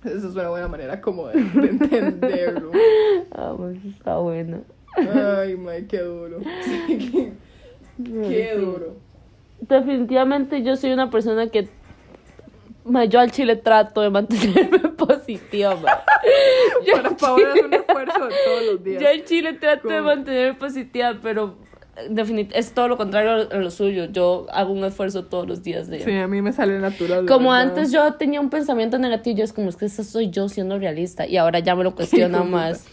Esa 0.04 0.28
es 0.28 0.34
una 0.34 0.48
buena 0.48 0.68
manera 0.68 1.00
como 1.00 1.28
de, 1.28 1.42
de 1.42 1.68
entenderlo. 1.68 2.70
Ah, 3.32 3.54
pues 3.56 3.78
está 3.84 4.18
bueno. 4.18 4.62
Ay, 4.96 5.56
mae, 5.56 5.86
qué 5.86 5.98
duro. 5.98 6.38
Qué, 6.86 7.32
qué 8.04 8.54
duro. 8.56 8.96
Definitivamente 9.60 10.62
yo 10.62 10.76
soy 10.76 10.92
una 10.92 11.10
persona 11.10 11.48
que 11.48 11.68
ma, 12.84 13.04
yo 13.04 13.20
al 13.20 13.30
chile 13.30 13.56
trato 13.56 14.00
de 14.00 14.10
mantenerme 14.10 14.78
positiva. 14.96 15.76
ma. 15.76 16.00
Yo 16.86 16.94
Para 16.94 17.16
Paola 17.16 17.54
es 17.54 17.64
un 17.64 17.74
esfuerzo 17.74 18.18
todos 18.44 18.66
los 18.66 18.84
días. 18.84 19.02
Yo 19.02 19.08
al 19.08 19.24
chile 19.24 19.52
trato 19.54 19.88
de 19.88 20.00
mantenerme 20.00 20.58
positiva, 20.58 21.18
pero 21.22 21.56
definit 22.08 22.52
es 22.54 22.72
todo 22.72 22.88
lo 22.88 22.96
contrario 22.96 23.48
a 23.50 23.56
lo 23.56 23.70
suyo. 23.70 24.06
Yo 24.06 24.46
hago 24.50 24.72
un 24.72 24.84
esfuerzo 24.84 25.24
todos 25.24 25.46
los 25.46 25.62
días 25.62 25.88
de... 25.88 26.00
Sí, 26.00 26.12
a 26.12 26.28
mí 26.28 26.42
me 26.42 26.52
sale 26.52 26.78
natural. 26.78 27.26
Como 27.26 27.50
verdad. 27.50 27.68
antes 27.68 27.92
yo 27.92 28.14
tenía 28.14 28.40
un 28.40 28.50
pensamiento 28.50 28.98
negativo, 28.98 29.38
yo 29.38 29.44
es 29.44 29.52
como, 29.52 29.68
es 29.68 29.76
que 29.76 29.86
eso 29.86 30.04
soy 30.04 30.30
yo 30.30 30.48
siendo 30.48 30.78
realista, 30.78 31.26
y 31.26 31.36
ahora 31.36 31.58
ya 31.58 31.74
me 31.74 31.84
lo 31.84 31.94
cuestiono 31.96 32.44
más. 32.44 32.86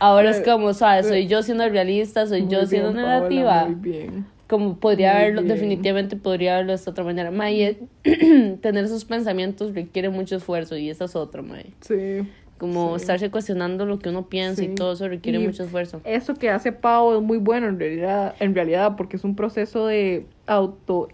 Ahora 0.00 0.30
es 0.30 0.40
Pero- 0.40 0.52
como, 0.56 0.74
¿sabes? 0.74 1.06
Soy 1.08 1.26
yo 1.26 1.42
siendo 1.42 1.68
realista, 1.68 2.26
soy 2.26 2.42
Muy 2.42 2.50
yo 2.52 2.58
bien, 2.58 2.68
siendo 2.70 2.92
Paola, 2.92 3.06
negativa. 3.20 3.64
muy 3.66 3.74
bien. 3.74 4.26
Como 4.48 4.76
podría 4.78 5.12
Muy 5.12 5.20
haberlo, 5.22 5.42
bien. 5.42 5.54
definitivamente 5.54 6.16
podría 6.16 6.54
haberlo 6.54 6.72
de 6.72 6.76
esta 6.76 6.90
otra 6.90 7.04
manera. 7.04 7.30
Mae, 7.30 7.76
tener 8.62 8.84
esos 8.84 9.04
pensamientos 9.04 9.74
requiere 9.74 10.08
mucho 10.08 10.36
esfuerzo 10.36 10.76
y 10.76 10.88
esa 10.90 11.04
es 11.04 11.16
otra, 11.16 11.42
mae. 11.42 11.66
Sí. 11.80 12.26
Como 12.56 12.96
Sí. 12.96 13.02
estarse 13.02 13.30
cuestionando 13.30 13.86
lo 13.86 13.98
que 13.98 14.08
uno 14.08 14.26
piensa 14.28 14.64
y 14.64 14.68
Sí. 14.68 14.74
todo 14.74 14.92
eso 14.94 15.06
requiere 15.06 15.38
Y 15.38 15.46
mucho 15.46 15.62
esfuerzo. 15.64 16.00
Eso 16.04 16.34
que 16.34 16.50
hace 16.50 16.72
Pau 16.72 17.14
es 17.16 17.22
muy 17.22 17.38
bueno 17.38 17.68
en 17.68 17.78
realidad, 17.78 18.34
en 18.40 18.54
realidad 18.54 18.96
porque 18.96 19.16
es 19.16 19.24
un 19.24 19.36
proceso 19.36 19.86
de 19.86 20.26
auto 20.46 21.08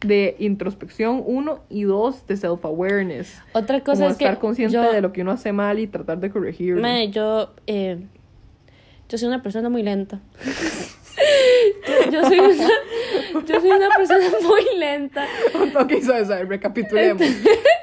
de 0.00 0.36
introspección 0.38 1.22
uno 1.24 1.60
y 1.70 1.84
dos 1.84 2.26
de 2.26 2.36
self 2.36 2.62
awareness 2.66 3.40
Otra 3.54 3.80
cosa 3.80 4.00
como 4.02 4.10
es 4.10 4.18
que 4.18 4.24
estar 4.26 4.38
consciente 4.38 4.74
yo, 4.74 4.92
de 4.92 5.00
lo 5.00 5.10
que 5.14 5.22
uno 5.22 5.30
hace 5.32 5.52
mal 5.52 5.78
y 5.78 5.86
tratar 5.86 6.20
de 6.20 6.30
corregirlo 6.30 6.82
mae, 6.82 7.08
yo, 7.10 7.54
eh, 7.66 7.98
yo 9.08 9.18
soy 9.18 9.28
una 9.28 9.42
persona 9.42 9.68
muy 9.68 9.82
lenta. 9.82 10.20
yo, 11.86 12.10
yo 12.10 12.24
soy 12.24 12.38
una, 12.40 12.68
yo 13.46 13.60
soy 13.60 13.70
una 13.70 13.88
persona 13.96 14.26
muy 14.42 14.78
lenta. 14.78 15.26
ok 15.78 15.92
sabes 16.02 16.28
sabes 16.28 16.48
recapitulemos 16.48 17.26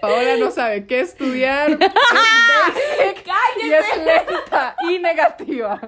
Paola 0.02 0.38
no 0.38 0.52
sabe 0.52 0.86
qué 0.86 1.00
estudiar 1.00 1.72
es 1.72 1.80
basic 1.80 3.64
y 3.64 3.74
es 3.74 3.86
lenta 3.98 4.76
y 4.90 5.00
negativa 5.00 5.80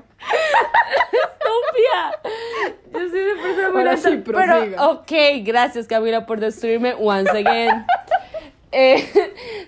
Estúpida. 1.45 2.19
Yo 2.93 3.09
soy 3.09 3.19
una 3.19 3.41
persona 3.41 3.69
muy 3.69 3.77
Ahora 3.79 3.91
lenta, 3.93 4.09
sí, 4.09 4.23
pero 4.25 4.91
ok, 4.91 5.11
gracias 5.43 5.87
Camila 5.87 6.25
por 6.25 6.39
destruirme 6.39 6.95
once 6.97 7.31
again. 7.31 7.85
Eh, 8.77 9.07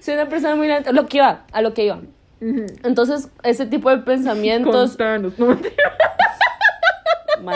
soy 0.01 0.15
una 0.15 0.27
persona 0.27 0.55
muy 0.57 0.67
lenta. 0.67 0.91
Lo 0.91 1.05
que 1.05 1.17
iba, 1.17 1.45
a 1.53 1.61
lo 1.61 1.73
que 1.73 1.85
iba. 1.85 2.01
Entonces, 2.39 3.29
ese 3.43 3.65
tipo 3.65 3.89
de 3.89 3.97
pensamientos. 3.97 4.91
Contanos, 4.91 5.37
no 5.39 5.57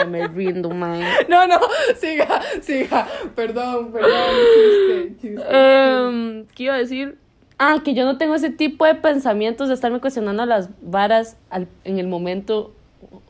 me 0.06 0.26
rindo. 0.28 0.72
No, 0.72 1.46
no, 1.46 1.60
siga, 1.96 2.40
siga. 2.60 3.06
Perdón, 3.34 3.92
perdón, 3.92 4.10
chiste, 4.54 5.14
chiste. 5.20 5.42
Em, 5.50 6.46
¿Qué 6.54 6.64
iba 6.64 6.74
a 6.74 6.78
decir? 6.78 7.18
Ah, 7.58 7.78
que 7.84 7.94
yo 7.94 8.04
no 8.04 8.18
tengo 8.18 8.34
ese 8.34 8.50
tipo 8.50 8.84
de 8.86 8.94
pensamientos 8.94 9.68
de 9.68 9.74
estarme 9.74 10.00
cuestionando 10.00 10.44
las 10.46 10.68
varas 10.82 11.36
al- 11.50 11.68
en 11.84 11.98
el 11.98 12.08
momento 12.08 12.72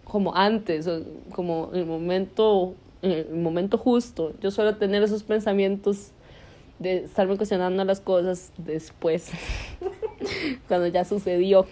como 0.05 0.35
antes, 0.35 0.87
o 0.87 1.03
como 1.35 1.71
en 1.73 1.81
el 1.81 1.87
momento, 1.87 2.75
en 3.03 3.11
el 3.13 3.31
momento 3.35 3.79
justo. 3.79 4.33
Yo 4.41 4.51
suelo 4.51 4.77
tener 4.77 5.03
esos 5.03 5.23
pensamientos 5.23 6.13
de 6.83 7.05
estarme 7.05 7.37
cuestionando 7.37 7.85
las 7.85 8.01
cosas 8.01 8.53
después, 8.59 9.31
cuando 10.69 10.87
ya 10.89 11.05
sucedió. 11.05 11.67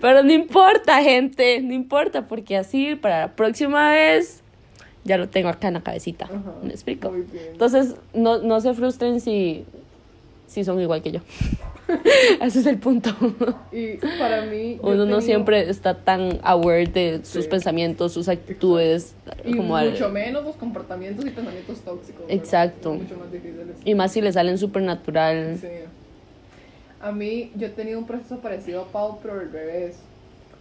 Pero 0.00 0.22
no 0.22 0.32
importa, 0.32 1.02
gente, 1.02 1.60
no 1.62 1.72
importa, 1.72 2.28
porque 2.28 2.56
así 2.56 2.94
para 2.94 3.20
la 3.20 3.32
próxima 3.34 3.92
vez 3.92 4.42
ya 5.04 5.16
lo 5.16 5.28
tengo 5.28 5.48
acá 5.48 5.68
en 5.68 5.74
la 5.74 5.80
cabecita. 5.80 6.26
Ajá, 6.26 6.54
¿Me 6.62 6.70
explico? 6.70 7.14
Entonces, 7.50 7.94
no, 8.12 8.38
no 8.38 8.60
se 8.60 8.74
frustren 8.74 9.20
si, 9.20 9.64
si 10.46 10.64
son 10.64 10.80
igual 10.80 11.02
que 11.02 11.12
yo. 11.12 11.20
Ese 12.42 12.60
es 12.60 12.66
el 12.66 12.78
punto. 12.78 13.10
Y 13.72 13.94
para 14.18 14.42
mí. 14.46 14.78
Uno 14.82 15.06
no 15.06 15.20
siempre 15.20 15.68
está 15.68 15.94
tan 15.94 16.38
aware 16.42 16.86
de 16.86 17.24
sus 17.24 17.44
Sí. 17.44 17.50
pensamientos, 17.50 18.12
sus 18.12 18.28
actitudes, 18.28 19.14
Y 19.44 19.56
como 19.56 19.76
al- 19.76 19.90
mucho 19.92 20.08
menos 20.10 20.44
los 20.44 20.56
comportamientos 20.56 21.24
y 21.26 21.30
pensamientos 21.30 21.80
tóxicos. 21.80 22.24
Exacto. 22.28 22.94
Mucho 22.94 23.16
más 23.16 23.32
difíciles. 23.32 23.76
y 23.84 23.94
más 23.94 24.12
si 24.12 24.20
le 24.20 24.32
salen 24.32 24.58
súper 24.58 24.82
natural. 24.82 25.56
Sí. 25.60 25.68
A 27.00 27.12
mí, 27.12 27.52
yo 27.54 27.66
he 27.68 27.70
tenido 27.70 27.98
un 27.98 28.06
proceso 28.06 28.38
parecido 28.38 28.82
a 28.82 28.84
Pau, 28.86 29.18
pero 29.22 29.34
al 29.40 29.52
revés. 29.52 29.96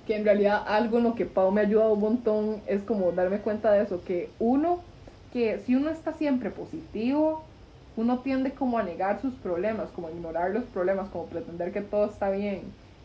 Que 0.06 0.16
en 0.16 0.24
realidad 0.24 0.62
algo 0.68 1.00
en 1.00 1.04
lo 1.04 1.16
que 1.16 1.26
Pau 1.26 1.52
me 1.52 1.62
ha 1.62 1.64
ayudado 1.66 1.94
un 1.94 2.00
montón 2.00 2.62
es 2.68 2.82
como 2.84 3.12
darme 3.12 3.40
cuenta 3.40 3.72
de 3.74 3.84
eso. 3.84 4.02
Que 4.06 4.30
uno, 4.40 4.82
que 5.34 5.60
si 5.66 5.76
uno 5.76 5.90
está 5.90 6.14
siempre 6.14 6.50
positivo, 6.52 7.44
uno 7.98 8.20
tiende 8.20 8.52
como 8.52 8.78
a 8.78 8.84
negar 8.84 9.20
sus 9.22 9.34
problemas, 9.36 9.90
como 9.90 10.08
a 10.08 10.12
ignorar 10.12 10.52
los 10.52 10.64
problemas, 10.66 11.10
como 11.10 11.26
pretender 11.26 11.72
que 11.72 11.82
todo 11.82 12.06
está 12.06 12.30
bien. 12.30 12.62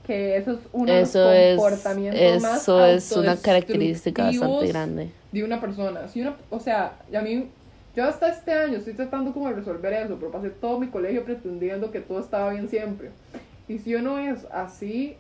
Que 0.07 0.37
eso 0.37 0.53
es 0.53 0.59
uno 0.73 0.93
Eso 0.93 1.31
de 1.31 1.55
es, 1.55 1.57
los 1.57 1.65
comportamientos 1.65 2.43
más 2.43 2.63
eso 2.63 2.85
es 2.87 3.13
una 3.13 3.37
característica 3.37 4.25
bastante 4.25 4.67
grande. 4.69 5.11
de 5.33 5.45
una 5.45 5.61
persona. 5.61 6.09
Si 6.09 6.21
una, 6.21 6.37
o 6.51 6.61
sea, 6.61 6.93
a 7.15 7.21
mí, 7.23 7.47
yo 7.97 8.05
hasta 8.05 8.29
este 8.29 8.53
año 8.53 8.79
estoy 8.79 8.93
tratando 8.95 9.33
como 9.33 9.49
de 9.49 9.55
resolver 9.55 9.93
eso, 9.95 10.17
pero 10.19 10.31
pasé 10.31 10.51
todo 10.51 10.79
mi 10.79 10.89
colegio 10.89 11.25
pretendiendo 11.25 11.91
que 11.91 12.01
todo 12.01 12.21
estaba 12.21 12.51
bien 12.51 12.69
siempre. 12.69 13.11
Y 13.69 13.79
si 13.79 13.95
uno 13.95 14.19
es 14.19 14.47
así, 14.53 15.17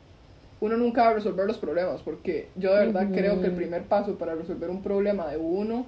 uno 0.61 0.77
nunca 0.77 1.03
va 1.05 1.09
a 1.11 1.15
resolver 1.15 1.47
los 1.47 1.59
problemas, 1.59 2.03
porque 2.03 2.49
yo 2.57 2.73
de 2.75 2.87
verdad 2.87 3.05
Ujú. 3.05 3.15
creo 3.15 3.41
que 3.41 3.47
el 3.49 3.53
primer 3.53 3.83
paso 3.85 4.15
para 4.17 4.35
resolver 4.35 4.69
un 4.71 4.83
problema 4.83 5.27
de 5.29 5.37
uno, 5.37 5.87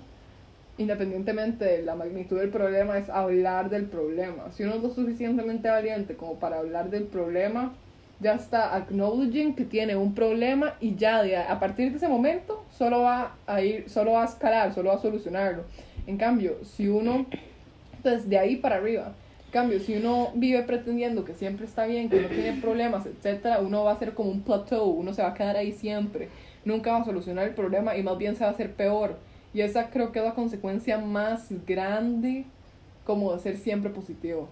independientemente 0.79 1.65
de 1.65 1.83
la 1.83 1.95
magnitud 1.95 2.39
del 2.39 2.51
problema, 2.51 2.99
es 2.99 3.09
hablar 3.09 3.71
del 3.71 3.85
problema. 3.85 4.51
Si 4.53 4.65
uno 4.65 4.75
es 4.75 4.83
lo 4.83 4.91
suficientemente 4.91 5.69
valiente 5.69 6.17
como 6.17 6.35
para 6.35 6.59
hablar 6.59 6.91
del 6.91 7.05
problema, 7.05 7.73
ya 8.21 8.35
está 8.35 8.75
acknowledging 8.75 9.55
que 9.55 9.65
tiene 9.65 9.97
un 9.97 10.15
problema 10.15 10.75
y 10.81 10.95
ya 10.95 11.23
de 11.23 11.37
a 11.37 11.59
partir 11.59 11.91
de 11.91 11.97
ese 11.97 12.09
momento 12.09 12.65
solo 12.71 13.03
va 13.03 13.37
a 13.47 13.61
ir, 13.61 13.89
solo 13.89 14.13
va 14.13 14.23
a 14.23 14.27
escalar, 14.27 14.73
solo 14.73 14.91
va 14.91 14.97
a 14.97 14.99
solucionarlo. 14.99 15.65
En 16.07 16.17
cambio, 16.17 16.57
si 16.65 16.89
uno, 16.89 17.27
entonces 17.97 18.29
de 18.29 18.39
ahí 18.39 18.57
para 18.57 18.77
arriba, 18.77 19.13
en 19.47 19.53
cambio, 19.53 19.79
si 19.79 19.97
uno 19.97 20.33
vive 20.35 20.63
pretendiendo 20.65 21.25
que 21.25 21.35
siempre 21.35 21.67
está 21.67 21.87
bien, 21.87 22.09
que 22.09 22.21
no 22.21 22.29
tiene 22.29 22.61
problemas, 22.61 23.07
etcétera, 23.07 23.61
uno 23.61 23.85
va 23.85 23.93
a 23.93 23.99
ser 23.99 24.15
como 24.15 24.31
un 24.31 24.43
plateau, 24.43 24.89
uno 24.89 25.15
se 25.15 25.23
va 25.23 25.29
a 25.29 25.35
quedar 25.35 25.57
ahí 25.57 25.73
siempre, 25.73 26.29
nunca 26.65 26.93
va 26.93 26.99
a 26.99 27.05
solucionar 27.05 27.47
el 27.47 27.55
problema 27.55 27.97
y 27.97 28.03
más 28.03 28.19
bien 28.19 28.35
se 28.35 28.43
va 28.43 28.51
a 28.51 28.53
hacer 28.53 28.73
peor. 28.73 29.17
Y 29.55 29.61
esa 29.61 29.89
creo 29.91 30.11
que 30.13 30.19
es 30.19 30.25
la 30.25 30.35
consecuencia 30.35 30.99
más 30.99 31.47
grande 31.67 32.45
como 33.07 33.33
de 33.33 33.39
ser 33.41 33.57
siempre 33.57 33.91
positivo. 33.91 34.49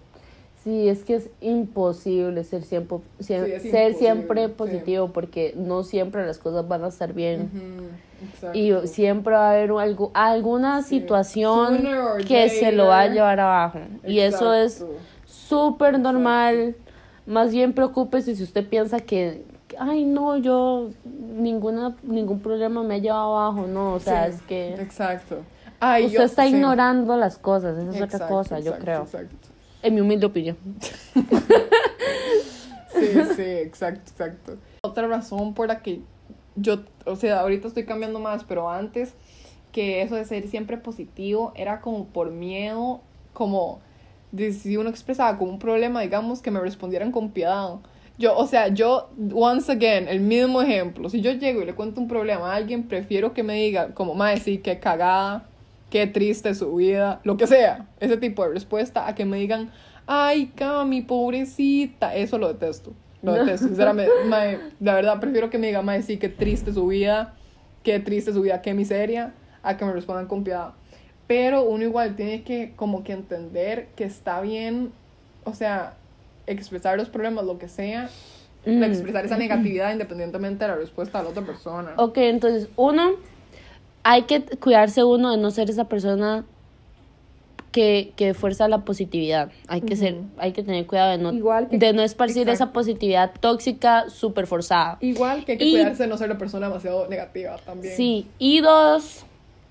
Sí, 0.63 0.87
es 0.87 1.03
que 1.03 1.15
es 1.15 1.29
imposible 1.41 2.41
ser 2.45 2.63
siempre, 2.63 2.99
Sí, 3.19 3.25
ser 3.25 3.47
imposible, 3.49 3.93
siempre 3.95 4.47
sí. 4.47 4.53
positivo 4.55 5.09
porque 5.09 5.53
no 5.57 5.83
siempre 5.83 6.25
las 6.25 6.37
cosas 6.37 6.65
van 6.69 6.85
a 6.85 6.87
estar 6.87 7.13
bien. 7.13 7.49
Y 8.53 8.71
siempre 8.87 9.33
va 9.33 9.49
a 9.49 9.51
haber 9.51 9.71
algo, 9.71 10.11
alguna 10.13 10.81
Sí. 10.81 10.99
situación 10.99 11.85
que 12.25 12.47
se 12.47 12.71
lo 12.71 12.87
va 12.87 13.01
a 13.01 13.07
llevar 13.09 13.41
abajo. 13.41 13.79
Y 14.07 14.19
eso 14.19 14.53
es 14.53 14.85
súper 15.25 15.99
normal. 15.99 16.75
Más 17.25 17.51
bien 17.51 17.73
preocúpese 17.73 18.33
si 18.35 18.43
usted 18.43 18.65
piensa 18.65 19.01
que, 19.01 19.43
ay, 19.79 20.05
no, 20.05 20.37
yo 20.37 20.89
ninguna, 21.05 21.95
ningún 22.03 22.39
problema 22.39 22.83
me 22.83 22.95
ha 22.95 22.97
llevado 22.97 23.37
abajo. 23.37 23.67
No, 23.67 23.93
o 23.93 23.99
sea, 23.99 24.27
Sí, 24.29 24.35
es 24.35 24.41
que 24.43 24.73
Exacto. 24.75 25.37
Ay, 25.79 26.05
usted 26.05 26.19
yo- 26.19 26.23
está 26.25 26.43
sí. 26.43 26.49
ignorando 26.55 27.17
las 27.17 27.37
cosas. 27.37 27.77
Esa 27.77 27.81
es 27.89 27.95
otra 27.95 28.05
Exacto, 28.05 28.27
cosa, 28.27 28.59
yo 28.59 28.77
creo. 28.77 29.01
Exacto. 29.03 29.47
En 29.81 29.95
mi 29.95 30.01
humilde 30.01 30.25
opinión. 30.25 30.57
Sí, 32.93 33.07
sí, 33.35 33.41
exacto, 33.41 34.11
exacto. 34.11 34.57
Otra 34.83 35.07
razón 35.07 35.53
por 35.55 35.67
la 35.67 35.81
que 35.81 36.01
yo, 36.55 36.83
o 37.05 37.15
sea, 37.15 37.39
ahorita 37.39 37.67
estoy 37.67 37.85
cambiando 37.85 38.19
más, 38.19 38.43
pero 38.43 38.69
antes 38.69 39.13
que 39.71 40.03
eso 40.03 40.15
de 40.15 40.25
ser 40.25 40.47
siempre 40.47 40.77
positivo 40.77 41.51
era 41.55 41.81
como 41.81 42.05
por 42.05 42.29
miedo, 42.29 43.01
como 43.33 43.79
de 44.31 44.53
si 44.53 44.77
uno 44.77 44.89
expresaba 44.89 45.37
como 45.39 45.51
un 45.51 45.59
problema, 45.59 46.01
digamos, 46.01 46.41
que 46.43 46.51
me 46.51 46.59
respondieran 46.59 47.11
con 47.11 47.31
piedad. 47.31 47.77
Yo, 48.17 48.37
o 48.37 48.45
sea, 48.45 48.67
yo, 48.67 49.09
once 49.33 49.71
again, 49.71 50.07
el 50.07 50.19
mismo 50.19 50.61
ejemplo, 50.61 51.09
si 51.09 51.21
yo 51.21 51.31
llego 51.31 51.61
y 51.61 51.65
le 51.65 51.73
cuento 51.73 51.99
un 51.99 52.07
problema 52.07 52.53
a 52.53 52.55
alguien, 52.55 52.83
prefiero 52.83 53.33
que 53.33 53.41
me 53.41 53.55
diga, 53.55 53.93
como, 53.93 54.13
más 54.13 54.39
sí, 54.39 54.59
qué 54.59 54.79
cagada, 54.79 55.47
qué 55.89 56.05
triste 56.05 56.53
su 56.53 56.75
vida, 56.75 57.21
lo 57.23 57.37
que 57.37 57.47
sea, 57.47 57.87
ese 57.99 58.17
tipo 58.17 58.43
de 58.43 58.53
respuesta, 58.53 59.07
a 59.07 59.15
que 59.15 59.25
me 59.25 59.37
digan, 59.37 59.71
ay, 60.05 60.51
Cami, 60.55 61.01
pobrecita, 61.01 62.15
eso 62.15 62.37
lo 62.37 62.49
detesto, 62.49 62.93
lo 63.23 63.33
detesto, 63.33 63.67
sinceramente, 63.67 64.11
mae, 64.27 64.59
la 64.79 64.93
verdad, 64.93 65.19
prefiero 65.19 65.49
que 65.49 65.57
me 65.57 65.67
digan, 65.67 65.83
mae, 65.83 66.03
sí, 66.03 66.17
qué 66.17 66.29
triste 66.29 66.71
su 66.71 66.85
vida, 66.87 67.33
qué 67.81 67.99
triste 67.99 68.31
su 68.31 68.41
vida, 68.41 68.61
qué 68.61 68.75
miseria, 68.75 69.33
a 69.63 69.75
que 69.75 69.85
me 69.85 69.93
respondan 69.93 70.27
con 70.27 70.43
piedad. 70.43 70.73
Pero 71.25 71.63
uno 71.63 71.83
igual 71.83 72.15
tiene 72.15 72.43
que 72.43 72.73
como 72.75 73.03
que 73.03 73.13
entender 73.13 73.87
que 73.95 74.03
está 74.03 74.41
bien, 74.41 74.91
o 75.45 75.53
sea, 75.53 75.95
expresar 76.47 76.97
los 76.97 77.09
problemas, 77.09 77.45
lo 77.45 77.57
que 77.57 77.67
sea, 77.67 78.09
Mm. 78.65 78.81
expresar 78.83 79.25
esa 79.25 79.37
negatividad 79.77 79.91
independientemente 79.91 80.63
de 80.63 80.69
la 80.71 80.77
respuesta 80.77 81.17
de 81.17 81.25
la 81.25 81.29
otra 81.31 81.43
persona. 81.45 81.91
Ok, 81.97 82.17
entonces, 82.17 82.69
uno, 82.77 83.11
hay 84.03 84.23
que 84.23 84.41
cuidarse 84.57 85.03
uno 85.03 85.31
de 85.31 85.37
no 85.37 85.51
ser 85.51 85.69
esa 85.69 85.89
persona 85.89 86.45
que, 87.71 88.13
que 88.15 88.33
fuerza 88.35 88.67
la 88.67 88.85
positividad. 88.85 89.51
Hay 89.67 89.81
que 89.81 89.95
ser, 89.95 90.15
hay 90.37 90.51
que 90.53 90.61
tener 90.63 90.85
cuidado 90.85 91.11
de 91.11 91.17
no, 91.17 91.33
Igual 91.33 91.69
que- 91.69 91.77
de 91.79 91.91
no 91.93 92.03
esparcir 92.03 92.47
esa 92.49 92.71
positividad 92.71 93.31
tóxica 93.39 94.09
súper 94.09 94.45
forzada. 94.45 94.97
Igual 95.01 95.43
que 95.43 95.53
hay 95.53 95.57
que 95.57 95.65
Y- 95.65 95.71
cuidarse 95.71 96.03
de 96.03 96.09
no 96.09 96.17
ser 96.17 96.29
una 96.29 96.37
persona 96.37 96.67
demasiado 96.67 97.07
negativa 97.07 97.55
también. 97.65 97.95
Sí, 97.97 98.27
y 98.37 98.61
dos, 98.61 99.25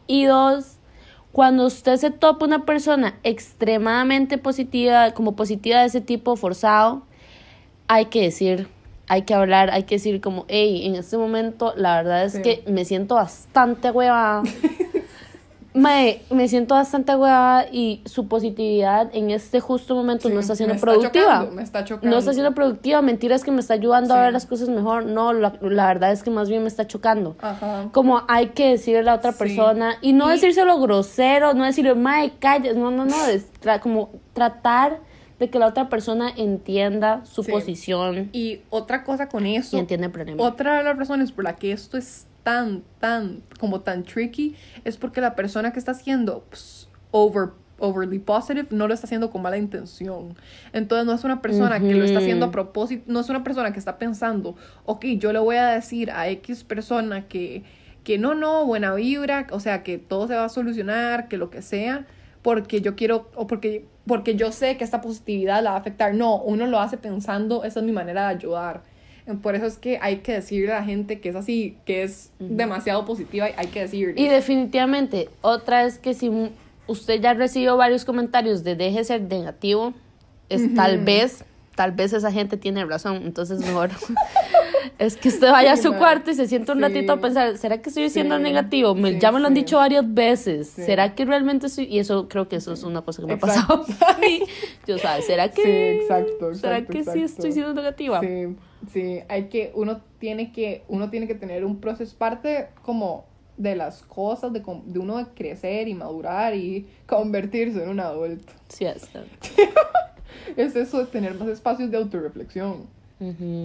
y 0.09 0.25
dos, 0.25 0.79
cuando 1.33 1.67
usted 1.67 1.97
se 1.97 2.11
topa 2.11 2.45
una 2.47 2.65
persona 2.67 3.19
extremadamente 3.23 4.39
positiva, 4.39 5.13
como 5.13 5.35
positiva 5.35 5.81
de 5.81 5.87
ese 5.87 6.01
tipo 6.01 6.37
forzado, 6.37 7.03
hay 7.89 8.07
que 8.07 8.23
decir, 8.23 8.69
hay 9.09 9.23
que 9.23 9.35
hablar, 9.35 9.71
hay 9.71 9.85
que 9.85 9.95
decir 9.97 10.21
como, 10.21 10.45
hey, 10.49 10.87
en 10.87 10.95
este 10.95 11.17
momento 11.17 11.73
la 11.77 11.97
verdad 11.97 12.25
es 12.25 12.33
Sí. 12.35 12.43
que 12.43 12.63
me 12.67 12.85
siento 12.85 13.15
bastante 13.17 13.91
huevada. 13.91 14.43
Mae, 15.75 16.21
me 16.31 16.49
siento 16.49 16.75
bastante 16.75 17.17
huevada 17.17 17.67
y 17.73 18.03
su 18.05 18.29
positividad 18.29 19.09
en 19.15 19.31
este 19.31 19.59
justo 19.61 19.95
momento 19.95 20.29
Sí, 20.29 20.35
no 20.35 20.41
está 20.41 20.55
siendo 20.55 20.75
me 20.75 20.77
está 20.77 20.87
productiva. 20.87 21.25
chocando, 21.25 21.53
me 21.55 21.63
está 21.63 21.85
chocando. 21.85 22.11
No 22.11 22.19
está 22.19 22.33
siendo 22.35 22.53
productiva, 22.55 23.01
mentira 23.01 23.35
es 23.37 23.43
que 23.43 23.53
me 23.53 23.61
está 23.61 23.75
ayudando 23.75 24.13
a 24.13 24.19
Sí. 24.19 24.23
ver 24.25 24.33
las 24.35 24.45
cosas 24.47 24.69
mejor. 24.69 25.07
No, 25.07 25.33
la, 25.33 25.55
la 25.63 25.87
verdad 25.87 26.13
es 26.13 26.23
que 26.23 26.31
más 26.31 26.51
bien 26.51 26.63
me 26.63 26.69
está 26.69 26.87
chocando 26.87 27.37
Ajá. 27.41 27.89
como 27.93 28.23
hay 28.29 28.49
que 28.49 28.69
decirle 28.69 29.01
a 29.01 29.03
la 29.05 29.15
otra 29.15 29.33
Sí. 29.33 29.39
persona 29.39 29.97
y 30.03 30.13
no 30.13 30.29
Y- 30.29 30.33
decírselo 30.33 30.79
grosero, 30.79 31.55
no 31.55 31.65
decirle, 31.65 31.95
mae, 31.95 32.33
calles, 32.39 32.77
no, 32.77 32.91
no, 32.91 33.07
no, 33.07 33.27
es 33.27 33.47
tra- 33.63 33.81
como 33.81 34.11
tratar 34.35 35.01
de 35.39 35.49
que 35.51 35.59
la 35.59 35.67
otra 35.69 35.89
persona 35.89 36.31
entienda 36.37 37.25
su 37.25 37.43
posición 37.45 38.29
Y 38.33 38.61
otra 38.71 39.03
cosa 39.05 39.29
con 39.29 39.47
eso, 39.47 39.77
y 39.77 39.81
entienda 39.81 40.07
el 40.07 40.13
problema. 40.13 40.43
otra 40.43 40.77
de 40.79 40.85
las 40.85 40.97
razones 40.97 41.33
por 41.33 41.45
la 41.45 41.57
que 41.57 41.73
esto 41.73 41.97
es 41.97 42.27
tan, 42.43 42.83
tan, 42.99 43.43
como 43.59 43.81
tan 43.81 44.05
tricky, 44.05 44.57
es 44.85 44.97
porque 44.97 45.21
la 45.21 45.35
persona 45.35 45.73
que 45.73 45.79
está 45.79 45.95
siendo 45.95 46.45
pues, 46.49 46.89
over, 47.11 47.51
overly 47.79 48.19
positive, 48.19 48.67
no 48.71 48.89
lo 48.89 48.95
está 48.95 49.07
haciendo 49.07 49.31
con 49.31 49.43
mala 49.43 49.59
intención. 49.59 50.35
Entonces 50.73 51.07
no 51.07 51.13
es 51.13 51.25
una 51.25 51.43
persona 51.43 51.81
que 51.81 51.95
lo 51.95 52.05
está 52.05 52.19
haciendo 52.19 52.47
a 52.47 52.51
propósito, 52.51 53.05
no 53.07 53.21
es 53.21 53.29
una 53.29 53.45
persona 53.45 53.73
que 53.73 53.79
está 53.79 53.99
pensando, 53.99 54.57
ok, 54.85 55.05
yo 55.19 55.33
le 55.33 55.39
voy 55.39 55.57
a 55.57 55.69
decir 55.69 56.11
a 56.11 56.29
X 56.29 56.65
persona 56.65 57.29
que, 57.29 57.65
que 58.05 58.19
no, 58.19 58.35
no, 58.35 58.65
buena 58.67 58.95
vibra, 58.95 59.47
o 59.51 59.61
sea, 59.61 59.83
que 59.83 59.99
todo 59.99 60.29
se 60.29 60.35
va 60.35 60.45
a 60.45 60.49
solucionar, 60.49 61.29
que 61.29 61.37
lo 61.37 61.51
que 61.51 61.63
sea, 61.63 62.07
porque 62.43 62.81
yo 62.81 62.97
quiero, 62.97 63.31
o 63.37 63.47
porque, 63.47 63.87
porque 64.07 64.35
yo 64.35 64.51
sé 64.51 64.77
que 64.77 64.85
esta 64.85 65.01
positividad 65.01 65.63
la 65.63 65.71
va 65.71 65.77
a 65.77 65.81
afectar. 65.81 66.15
No, 66.15 66.43
uno 66.43 66.67
lo 66.67 66.81
hace 66.81 66.97
pensando, 66.97 67.63
esa 67.65 67.81
es 67.81 67.87
mi 67.87 67.93
manera 67.93 68.29
de 68.29 68.35
ayudar. 68.35 68.83
Por 69.41 69.55
eso 69.55 69.67
es 69.67 69.79
que 69.79 69.99
hay 70.01 70.19
que 70.19 70.33
decirle 70.33 70.73
a 70.73 70.81
la 70.81 70.85
gente 70.85 71.21
que 71.21 71.29
es 71.29 71.37
así, 71.37 71.77
que 71.85 72.03
es 72.03 72.33
demasiado 72.41 73.05
positiva, 73.05 73.47
hay 73.57 73.67
que 73.69 73.81
decirle. 73.81 74.21
Y 74.21 74.29
definitivamente, 74.29 75.29
otra 75.43 75.85
es 75.85 75.99
que 75.99 76.15
si 76.15 76.31
usted 76.89 77.21
ya 77.21 77.33
recibió 77.35 77.77
varios 77.77 78.05
comentarios 78.05 78.65
de 78.65 78.75
deje 78.75 79.05
ser 79.05 79.23
negativo, 79.23 79.95
es 80.49 80.75
tal 80.75 80.99
vez, 81.05 81.45
tal 81.75 81.93
vez 81.93 82.13
esa 82.13 82.31
gente 82.33 82.57
tiene 82.57 82.85
razón, 82.85 83.23
entonces 83.25 83.61
mejor 83.67 83.91
es 84.99 85.17
que 85.17 85.29
usted 85.29 85.51
vaya 85.51 85.73
a 85.73 85.77
su 85.77 85.95
cuarto 85.95 86.31
y 86.31 86.35
se 86.35 86.47
sienta 86.47 86.73
un 86.73 86.81
ratito 86.81 87.13
a 87.13 87.21
pensar, 87.21 87.57
¿será 87.59 87.81
que 87.81 87.89
estoy 87.89 88.09
siendo 88.11 88.39
negativo? 88.39 88.95
Me, 88.95 89.19
ya 89.19 89.33
me 89.33 89.41
lo 89.41 89.49
han 89.49 89.55
dicho 89.55 89.77
varias 89.77 90.13
veces, 90.13 90.69
¿será 90.69 91.15
que 91.15 91.25
realmente 91.25 91.67
estoy? 91.67 91.85
Y 91.85 91.99
eso 91.99 92.29
creo 92.29 92.49
que 92.49 92.57
eso 92.57 92.73
es 92.73 92.83
una 92.83 93.03
cosa 93.03 93.23
que 93.23 93.29
me 93.29 93.35
ha 93.35 93.39
pasado 93.39 93.85
a 94.07 94.19
mí. 94.19 94.43
Yo, 94.87 94.99
¿sabes? 94.99 95.27
¿Será 95.27 95.51
que, 95.51 95.97
exacto, 95.97 96.55
¿será 96.55 96.85
que 96.85 97.05
sí 97.05 97.23
estoy 97.23 97.53
siendo 97.53 97.75
negativa? 97.75 98.21
Sí, 98.21 98.57
sí, 98.93 99.21
hay 99.29 99.49
que, 99.49 99.73
uno 99.75 100.01
tiene 100.19 100.53
que, 100.53 100.85
uno 100.89 101.11
tiene 101.11 101.27
que 101.27 101.35
tener 101.35 101.65
un 101.65 101.81
proceso, 101.81 102.17
parte 102.17 102.69
como 102.83 103.27
de 103.57 103.77
las 103.77 104.03
cosas, 104.03 104.53
de, 104.53 104.61
de 104.61 104.99
uno 104.99 105.19
de 105.19 105.27
crecer 105.35 105.89
y 105.89 105.95
madurar 105.95 106.55
y 106.55 106.87
convertirse 107.07 107.83
en 107.83 107.91
un 107.91 108.01
adulto. 108.01 108.53
Sí, 108.69 108.85
está. 108.85 109.25
es 110.57 110.77
eso 110.77 110.99
de 110.99 111.07
tener 111.07 111.35
más 111.35 111.49
espacios 111.49 111.91
de 111.91 111.97
autorreflexión. 111.97 112.87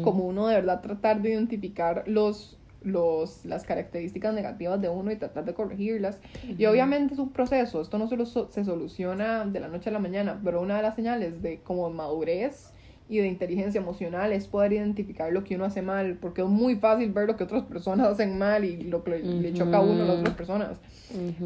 Como 0.04 0.28
uno 0.28 0.48
de 0.48 0.56
verdad 0.56 0.82
tratar 0.82 1.20
de 1.20 1.32
identificar 1.32 2.04
los, 2.06 2.58
los, 2.84 3.44
las 3.44 3.64
características 3.64 4.36
negativas 4.36 4.80
de 4.80 4.88
uno 4.88 5.12
y 5.12 5.16
tratar 5.16 5.46
de 5.46 5.56
corregirlas. 5.56 6.20
Y 6.58 6.66
obviamente 6.66 7.16
es 7.16 7.20
un 7.20 7.32
proceso, 7.32 7.82
esto 7.82 7.98
no 7.98 8.08
solo 8.08 8.28
se 8.28 8.64
soluciona 8.64 9.46
de 9.46 9.60
la 9.60 9.68
noche 9.68 9.90
a 9.90 9.94
la 9.94 10.00
mañana, 10.00 10.40
pero 10.44 10.62
una 10.62 10.78
de 10.78 10.84
las 10.84 10.96
señales 10.96 11.42
de 11.42 11.60
como 11.62 11.90
madurez 11.90 12.72
y 13.10 13.20
de 13.20 13.28
inteligencia 13.28 13.80
emocional 13.80 14.34
es 14.34 14.48
poder 14.48 14.74
identificar 14.74 15.32
lo 15.32 15.44
que 15.44 15.56
uno 15.56 15.66
hace 15.66 15.82
mal, 15.82 16.18
porque 16.20 16.42
es 16.42 16.48
muy 16.48 16.76
fácil 16.76 17.12
ver 17.12 17.28
lo 17.28 17.38
que 17.38 17.46
otras 17.46 17.64
personas 17.64 18.08
hacen 18.08 18.38
mal 18.38 18.66
y 18.66 18.84
lo 18.84 19.04
que 19.04 19.20
le, 19.20 19.54
choca 19.54 19.78
a 19.78 19.82
uno 19.82 20.04
a 20.04 20.08
las 20.08 20.20
otras 20.20 20.36
personas. 20.36 20.80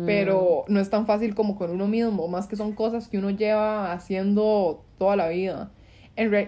Pero 0.06 0.65
no 0.67 0.80
es 0.80 0.89
tan 0.89 1.06
fácil 1.06 1.36
como 1.36 1.56
con 1.56 1.69
uno 1.69 1.88
mismo, 1.88 2.28
más 2.28 2.47
que 2.47 2.56
son 2.56 2.74
cosas 2.74 3.08
que 3.08 3.19
uno 3.19 3.30
lleva 3.30 3.91
haciendo 3.91 4.84
toda 4.97 5.15
la 5.15 5.30
vida. 5.30 5.71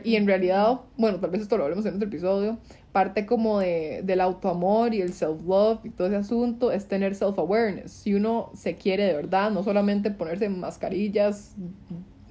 y 0.04 0.16
en 0.16 0.26
realidad, 0.26 0.82
bueno, 0.98 1.20
tal 1.20 1.30
vez 1.30 1.42
esto 1.42 1.58
lo 1.58 1.64
hablemos 1.64 1.86
en 1.86 1.96
otro 1.96 2.08
episodio, 2.08 2.58
parte 2.92 3.26
como 3.26 3.60
de, 3.60 4.02
del 4.04 4.22
autoamor 4.22 4.94
y 4.94 5.02
el 5.02 5.14
self-love 5.14 5.80
y 5.84 5.90
todo 5.90 6.08
ese 6.08 6.18
asunto 6.18 6.72
es 6.72 6.88
tener 6.88 7.14
self-awareness. 7.14 7.92
Si 7.92 8.14
uno 8.16 8.52
se 8.56 8.76
quiere 8.76 9.04
de 9.04 9.14
verdad, 9.14 9.52
no 9.52 9.64
solamente 9.64 10.10
ponerse 10.12 10.50
mascarillas 10.50 11.56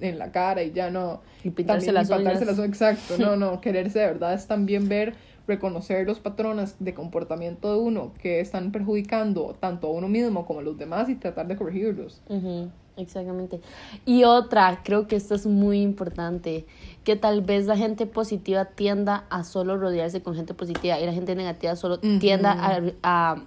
en 0.03 0.19
la 0.19 0.31
cara 0.31 0.63
y 0.63 0.71
ya 0.71 0.89
no. 0.89 1.21
Y 1.43 1.49
pintarse 1.49 1.91
las 1.91 2.09
uñas. 2.09 2.41
exacto, 2.59 3.17
no, 3.17 3.35
no, 3.37 3.61
quererse 3.61 3.99
de 3.99 4.05
verdad 4.05 4.33
es 4.33 4.47
también 4.47 4.87
ver, 4.87 5.15
reconocer 5.47 6.05
los 6.07 6.19
patrones 6.19 6.75
de 6.79 6.93
comportamiento 6.93 7.73
de 7.73 7.79
uno 7.79 8.13
que 8.21 8.39
están 8.39 8.71
perjudicando 8.71 9.55
tanto 9.59 9.87
a 9.87 9.91
uno 9.91 10.07
mismo 10.07 10.45
como 10.45 10.59
a 10.59 10.63
los 10.63 10.77
demás 10.77 11.09
y 11.09 11.15
tratar 11.15 11.47
de 11.47 11.55
corregirlos. 11.55 12.21
Exactamente. 12.95 13.59
Y 14.05 14.23
otra, 14.23 14.81
creo 14.83 15.07
que 15.07 15.15
esto 15.15 15.35
es 15.35 15.47
muy 15.47 15.81
importante, 15.81 16.65
que 17.03 17.15
tal 17.15 17.41
vez 17.41 17.65
la 17.65 17.75
gente 17.75 18.05
positiva 18.05 18.65
tienda 18.65 19.25
a 19.29 19.43
solo 19.43 19.77
rodearse 19.77 20.21
con 20.21 20.35
gente 20.35 20.53
positiva 20.53 20.99
y 20.99 21.05
la 21.05 21.13
gente 21.13 21.35
negativa 21.35 21.75
solo 21.75 21.99
tienda 21.99 22.51
a, 22.51 22.81
a, 23.01 23.43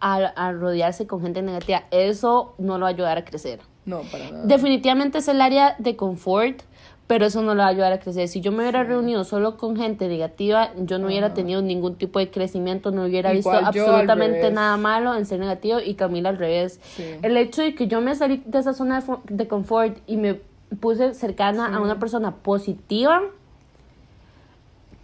a, 0.00 0.16
a, 0.36 0.52
rodearse 0.52 1.06
con 1.06 1.22
gente 1.22 1.42
negativa. 1.42 1.84
Eso 1.90 2.54
no 2.58 2.78
lo 2.78 2.82
va 2.82 2.90
a 2.90 2.92
ayudar 2.92 3.18
a 3.18 3.24
crecer. 3.24 3.60
No, 3.86 4.02
para 4.02 4.30
nada. 4.30 4.46
Definitivamente 4.46 5.18
es 5.18 5.28
el 5.28 5.40
área 5.40 5.76
de 5.78 5.96
confort, 5.96 6.62
pero 7.06 7.26
eso 7.26 7.42
no 7.42 7.54
le 7.54 7.58
va 7.58 7.66
a 7.66 7.70
ayudar 7.70 7.92
a 7.92 8.00
crecer. 8.00 8.28
Si 8.28 8.40
yo 8.40 8.50
me 8.50 8.58
hubiera 8.58 8.82
reunido 8.82 9.24
solo 9.24 9.56
con 9.56 9.76
gente 9.76 10.08
negativa, 10.08 10.70
yo 10.78 10.98
no 10.98 11.06
hubiera 11.06 11.34
tenido 11.34 11.60
ningún 11.60 11.96
tipo 11.96 12.18
de 12.18 12.30
crecimiento, 12.30 12.90
no 12.92 13.04
hubiera 13.04 13.32
visto 13.32 13.50
absolutamente 13.50 14.50
nada 14.50 14.76
malo 14.76 15.14
en 15.14 15.26
ser 15.26 15.40
negativo 15.40 15.80
y 15.80 15.94
Camila 15.94 16.30
al 16.30 16.38
revés. 16.38 16.80
El 17.22 17.36
hecho 17.36 17.62
de 17.62 17.74
que 17.74 17.88
yo 17.88 18.00
me 18.00 18.14
salí 18.14 18.42
de 18.46 18.58
esa 18.58 18.72
zona 18.72 19.04
de, 19.28 19.48
confort 19.48 19.98
y 20.06 20.16
me 20.16 20.40
puse 20.80 21.12
cercana 21.14 21.76
a 21.76 21.80
una 21.80 21.98
persona 21.98 22.36
positiva, 22.36 23.22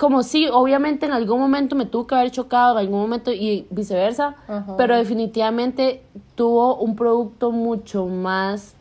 como 0.00 0.22
sí, 0.22 0.48
obviamente 0.50 1.04
en 1.04 1.12
algún 1.12 1.38
momento 1.38 1.76
me 1.76 1.84
tuvo 1.84 2.06
que 2.06 2.14
haber 2.14 2.30
chocado, 2.30 2.72
en 2.72 2.86
algún 2.86 3.00
momento 3.00 3.30
y 3.32 3.66
viceversa, 3.68 4.34
pero 4.78 4.96
definitivamente 4.96 6.00
tuvo 6.36 6.76
un 6.76 6.96
producto 6.96 7.50
mucho 7.50 8.06
más 8.06 8.74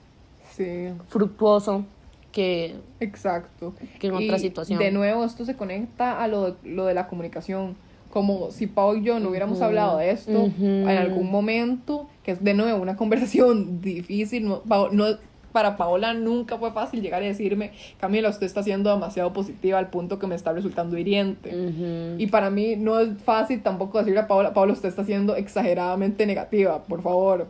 fructuoso 1.09 1.83
que, 2.31 2.77
Exacto. 3.01 3.73
que 3.99 4.07
en 4.07 4.13
otra 4.13 4.39
situación. 4.39 4.79
De 4.79 4.91
nuevo, 4.91 5.25
esto 5.25 5.43
se 5.43 5.57
conecta 5.57 6.23
a 6.23 6.29
lo 6.29 6.51
de, 6.51 6.69
lo 6.69 6.85
de 6.85 6.93
la 6.93 7.09
comunicación. 7.09 7.75
Como 8.11 8.51
si 8.51 8.67
Pau 8.67 8.95
y 8.95 9.03
yo 9.03 9.19
no 9.19 9.29
hubiéramos 9.29 9.61
hablado 9.61 9.97
de 9.97 10.11
esto 10.11 10.49
en 10.57 10.87
algún 10.87 11.29
momento, 11.29 12.07
que 12.23 12.31
es 12.31 12.41
de 12.41 12.53
nuevo 12.53 12.81
una 12.81 12.95
conversación 12.95 13.81
difícil, 13.81 14.47
no, 14.47 14.61
no, 14.93 15.05
para 15.51 15.77
Paola 15.77 16.13
nunca 16.13 16.57
fue 16.57 16.71
fácil 16.71 17.01
llegar 17.01 17.23
y 17.23 17.27
decirme, 17.27 17.71
Camila, 17.99 18.29
usted 18.29 18.45
está 18.45 18.63
siendo 18.63 18.91
demasiado 18.91 19.33
positiva 19.33 19.79
al 19.79 19.89
punto 19.89 20.19
que 20.19 20.27
me 20.27 20.35
está 20.35 20.53
resultando 20.53 20.97
hiriente. 20.97 22.15
Y 22.17 22.27
para 22.27 22.49
mí 22.49 22.75
no 22.75 22.99
es 22.99 23.17
fácil 23.23 23.61
tampoco 23.61 23.99
decirle 23.99 24.19
a 24.19 24.27
Paola, 24.27 24.53
Paola, 24.53 24.73
usted 24.73 24.89
está 24.89 25.03
siendo 25.03 25.35
exageradamente 25.35 26.25
negativa, 26.25 26.83
por 26.83 27.01
favor. 27.01 27.47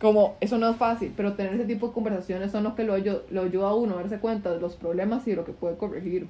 Como, 0.00 0.36
eso 0.40 0.56
no 0.56 0.70
es 0.70 0.76
fácil, 0.76 1.12
pero 1.16 1.34
tener 1.34 1.54
ese 1.54 1.64
tipo 1.64 1.88
de 1.88 1.92
conversaciones 1.92 2.52
son 2.52 2.64
los 2.64 2.74
que 2.74 2.84
lo, 2.84 2.96
lo 2.96 3.42
ayuda 3.42 3.68
a 3.68 3.74
uno 3.74 3.94
a 3.94 3.96
darse 4.00 4.18
cuenta 4.18 4.50
de 4.50 4.60
los 4.60 4.76
problemas 4.76 5.26
y 5.26 5.30
de 5.30 5.36
lo 5.36 5.44
que 5.44 5.52
puede 5.52 5.76
corregir. 5.76 6.26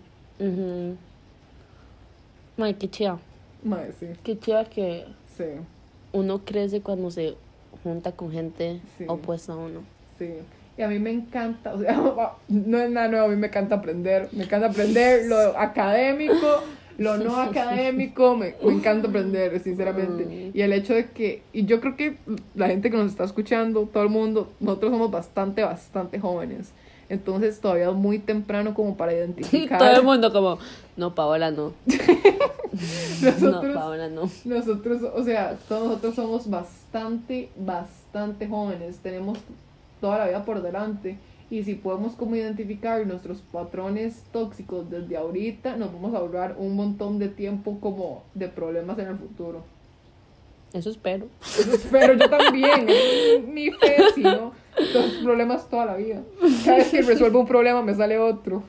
May, 2.57 2.75
qué 2.75 2.91
chida. 2.91 3.19
May, 3.63 3.91
sí. 3.99 4.07
Qué 4.25 4.39
chida 4.39 4.65
que 4.65 5.05
sí. 5.37 5.45
uno 6.13 6.41
crece 6.45 6.81
cuando 6.81 7.11
se 7.11 7.37
junta 7.83 8.13
con 8.13 8.33
gente 8.33 8.81
opuesta 9.07 9.53
a 9.53 9.57
uno. 9.57 9.83
Sí. 10.19 10.31
Y 10.81 10.83
a 10.83 10.89
mí 10.89 10.99
me 10.99 11.11
encanta, 11.11 11.75
o 11.75 11.79
sea, 11.79 11.95
no 12.49 12.79
es 12.79 12.91
nada 12.91 13.09
nuevo, 13.09 13.27
a 13.27 13.29
mí 13.29 13.37
me 13.37 13.49
encanta 13.49 13.75
aprender, 13.75 14.31
me 14.33 14.45
encanta 14.45 14.69
aprender 14.69 15.27
lo 15.27 15.37
académico, 15.59 16.63
lo 16.97 17.19
no 17.19 17.37
académico, 17.37 18.35
me, 18.35 18.55
me 18.65 18.73
encanta 18.73 19.09
aprender, 19.09 19.61
sinceramente. 19.61 20.51
Y 20.55 20.63
el 20.63 20.73
hecho 20.73 20.95
de 20.95 21.11
que, 21.11 21.43
y 21.53 21.67
yo 21.67 21.83
creo 21.83 21.97
que 21.97 22.17
la 22.55 22.69
gente 22.69 22.91
que 22.91 22.97
nos 22.97 23.11
está 23.11 23.25
escuchando, 23.25 23.91
todo 23.93 24.05
el 24.05 24.09
mundo, 24.09 24.51
nosotros 24.59 24.93
somos 24.93 25.11
bastante, 25.11 25.63
bastante 25.63 26.19
jóvenes. 26.19 26.73
Entonces 27.11 27.61
todavía 27.61 27.91
es 27.91 27.95
muy 27.95 28.19
temprano 28.19 28.73
como 28.73 28.97
para 28.97 29.13
identificar. 29.15 29.79
Todo 29.79 29.97
el 29.97 30.03
mundo 30.03 30.33
como, 30.33 30.59
no, 30.97 31.15
Paola 31.15 31.51
no. 31.51 31.75
nosotros, 33.21 33.43
no, 33.43 33.75
Paola 33.75 34.09
no. 34.09 34.31
Nosotros, 34.47 35.03
o 35.15 35.23
sea, 35.25 35.59
todos 35.69 35.89
nosotros 35.89 36.15
somos 36.15 36.49
bastante, 36.49 37.51
bastante 37.59 38.49
jóvenes. 38.49 38.97
Tenemos 39.03 39.37
toda 40.01 40.19
la 40.19 40.27
vida 40.27 40.45
por 40.45 40.63
delante. 40.63 41.19
Y 41.51 41.65
si 41.65 41.75
podemos 41.75 42.15
como 42.15 42.37
identificar 42.37 43.05
nuestros 43.07 43.41
patrones 43.41 44.25
tóxicos 44.33 44.89
desde 44.89 45.17
ahorita, 45.17 45.77
nos 45.77 45.93
vamos 45.93 46.15
a 46.15 46.19
ahorrar 46.19 46.55
un 46.59 46.77
montón 46.77 47.19
de 47.19 47.29
tiempo 47.29 47.81
como 47.81 48.23
de 48.35 48.49
problemas 48.49 48.99
en 49.01 49.09
el 49.09 49.17
futuro. 49.17 49.65
Eso 50.73 50.91
espero. 50.91 51.27
Eso 51.43 51.73
espero 51.73 52.15
yo 52.15 52.31
también. 52.31 52.87
mi 53.53 53.71
fe, 53.73 53.97
si 54.15 54.23
no, 54.23 54.53
los 54.79 55.13
problemas 55.25 55.69
toda 55.69 55.87
la 55.87 55.97
vida. 55.97 56.23
Cada 56.65 56.77
vez 56.79 56.91
que 56.91 57.03
resuelvo 57.03 57.41
un 57.41 57.47
problema 57.47 57.83
me 57.83 57.95
sale 57.95 58.19
otro. 58.19 58.63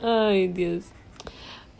Ay, 0.00 0.48
Dios. 0.48 0.86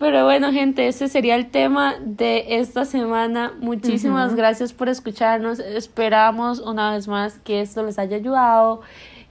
Pero 0.01 0.25
bueno, 0.25 0.51
gente, 0.51 0.89
ese 0.89 1.09
sería 1.09 1.37
el 1.37 1.51
tema 1.51 1.97
de 2.03 2.57
esta 2.57 2.87
semana. 2.87 3.53
Muchísimas 3.61 4.35
gracias 4.35 4.73
por 4.73 4.89
escucharnos. 4.89 5.59
Esperamos 5.59 6.59
una 6.59 6.95
vez 6.95 7.07
más 7.07 7.39
que 7.41 7.61
esto 7.61 7.85
les 7.85 7.99
haya 7.99 8.17
ayudado, 8.17 8.81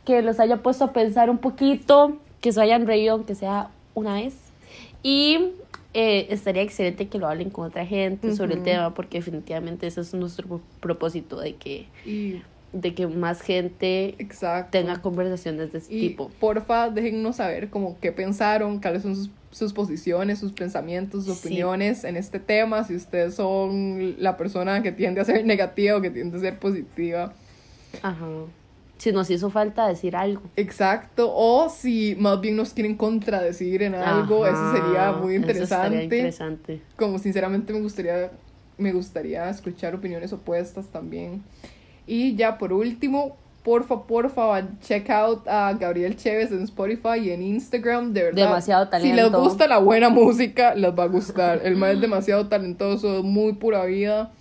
que 0.05 0.21
los 0.21 0.39
haya 0.39 0.57
puesto 0.57 0.85
a 0.85 0.93
pensar 0.93 1.31
un 1.31 1.39
poquito, 1.39 2.17
que 2.39 2.51
se 2.51 2.61
hayan 2.61 2.85
reído, 2.85 3.15
aunque 3.15 3.33
sea 3.33 3.71
una 3.95 4.13
vez. 4.13 4.35
Y 5.01 5.53
eh, 5.95 6.27
estaría 6.29 6.61
excelente 6.61 7.07
que 7.07 7.17
lo 7.17 7.27
hablen 7.27 7.49
con 7.49 7.65
otra 7.65 7.87
gente 7.87 8.35
sobre 8.35 8.53
el 8.53 8.61
tema, 8.61 8.93
porque 8.93 9.17
definitivamente 9.17 9.87
ese 9.87 10.01
es 10.01 10.13
nuestro 10.13 10.61
propósito 10.79 11.39
de 11.39 11.55
que 11.55 11.87
de 12.71 12.93
que 12.93 13.07
más 13.07 13.41
gente 13.41 14.15
tenga 14.69 15.01
conversaciones 15.01 15.71
de 15.71 15.79
este 15.79 15.95
y 15.95 16.09
tipo. 16.09 16.29
Porfa, 16.39 16.91
déjennos 16.91 17.37
saber 17.37 17.71
como 17.71 17.99
qué 17.99 18.11
pensaron, 18.11 18.79
cuáles 18.79 19.01
son 19.01 19.15
sus, 19.15 19.31
sus 19.51 19.73
posiciones, 19.73 20.39
sus 20.39 20.51
pensamientos, 20.51 21.25
sus 21.25 21.39
opiniones 21.39 22.03
en 22.03 22.17
este 22.17 22.39
tema, 22.39 22.83
si 22.83 22.95
ustedes 22.95 23.35
son 23.35 24.15
la 24.21 24.37
persona 24.37 24.83
que 24.83 24.91
tiende 24.91 25.21
a 25.21 25.25
ser 25.25 25.45
negativa 25.45 25.97
o 25.97 26.01
que 26.01 26.09
tiende 26.11 26.37
a 26.37 26.41
ser 26.41 26.59
positiva. 26.59 27.33
Ajá. 28.03 28.27
si 28.99 29.11
nos 29.11 29.29
hizo 29.31 29.49
falta 29.49 29.87
decir 29.87 30.15
algo. 30.15 30.43
Exacto, 30.55 31.31
o 31.33 31.69
si 31.69 32.15
más 32.19 32.39
bien 32.41 32.55
nos 32.55 32.73
quieren 32.73 32.95
contradecir 32.95 33.81
en 33.81 33.95
algo, 33.95 34.45
eso 34.45 34.71
sería 34.73 35.13
muy 35.13 35.35
eso 35.35 35.41
interesante. 35.41 35.63
estaría 35.63 36.03
interesante. 36.03 36.81
Como 36.95 37.17
sinceramente 37.17 37.73
me 37.73 37.79
gustaría, 37.81 38.31
me 38.77 38.91
gustaría 38.91 39.49
escuchar 39.49 39.95
opiniones 39.95 40.31
opuestas 40.33 40.87
también. 40.87 41.41
Y 42.05 42.35
ya 42.35 42.57
por 42.57 42.73
último, 42.73 43.37
porfa, 43.69 44.07
porfa, 44.07 44.67
check 44.81 45.11
out 45.11 45.47
a 45.47 45.73
Gabriel 45.79 46.15
Chévez 46.15 46.51
en 46.51 46.63
Spotify 46.63 47.19
y 47.21 47.29
en 47.29 47.43
Instagram, 47.43 48.13
de 48.13 48.23
verdad. 48.23 48.45
Demasiado 48.45 48.89
Si 48.99 49.13
les 49.13 49.31
gusta 49.31 49.67
la 49.67 49.77
buena 49.77 50.09
música, 50.09 50.73
les 50.73 50.91
va 50.91 51.03
a 51.03 51.07
gustar. 51.07 51.61
El 51.63 51.75
man 51.75 51.91
es 51.91 52.01
demasiado 52.01 52.47
talentoso, 52.47 53.21
muy 53.21 53.53
pura 53.53 53.85
vida. 53.85 54.31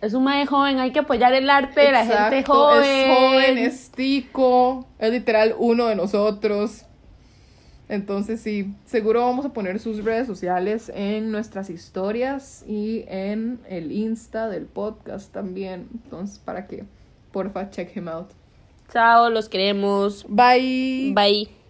Es 0.00 0.14
un 0.14 0.22
mae 0.22 0.46
joven, 0.46 0.78
hay 0.78 0.92
que 0.92 1.00
apoyar 1.00 1.32
el 1.32 1.50
arte 1.50 1.80
de 1.80 1.90
la 1.90 2.06
gente 2.06 2.44
joven. 2.44 2.84
Es 2.84 3.18
joven, 3.18 3.58
es 3.58 3.90
tico, 3.90 4.86
es 5.00 5.10
literal 5.10 5.56
uno 5.58 5.86
de 5.86 5.96
nosotros. 5.96 6.84
Entonces 7.88 8.40
sí, 8.40 8.72
seguro 8.86 9.22
vamos 9.22 9.46
a 9.46 9.52
poner 9.52 9.80
sus 9.80 10.04
redes 10.04 10.28
sociales 10.28 10.92
en 10.94 11.32
nuestras 11.32 11.70
historias 11.70 12.64
y 12.68 13.04
en 13.08 13.58
el 13.68 13.90
Insta 13.90 14.48
del 14.48 14.66
podcast 14.66 15.32
también. 15.32 15.88
Entonces, 15.92 16.38
para 16.38 16.68
que 16.68 16.84
porfa 17.32 17.68
check 17.70 17.96
him 17.96 18.06
out. 18.06 18.28
Chao, 18.94 19.28
los 19.28 19.48
queremos. 19.48 20.24
Bye. 20.28 21.12
Bye. 21.12 21.63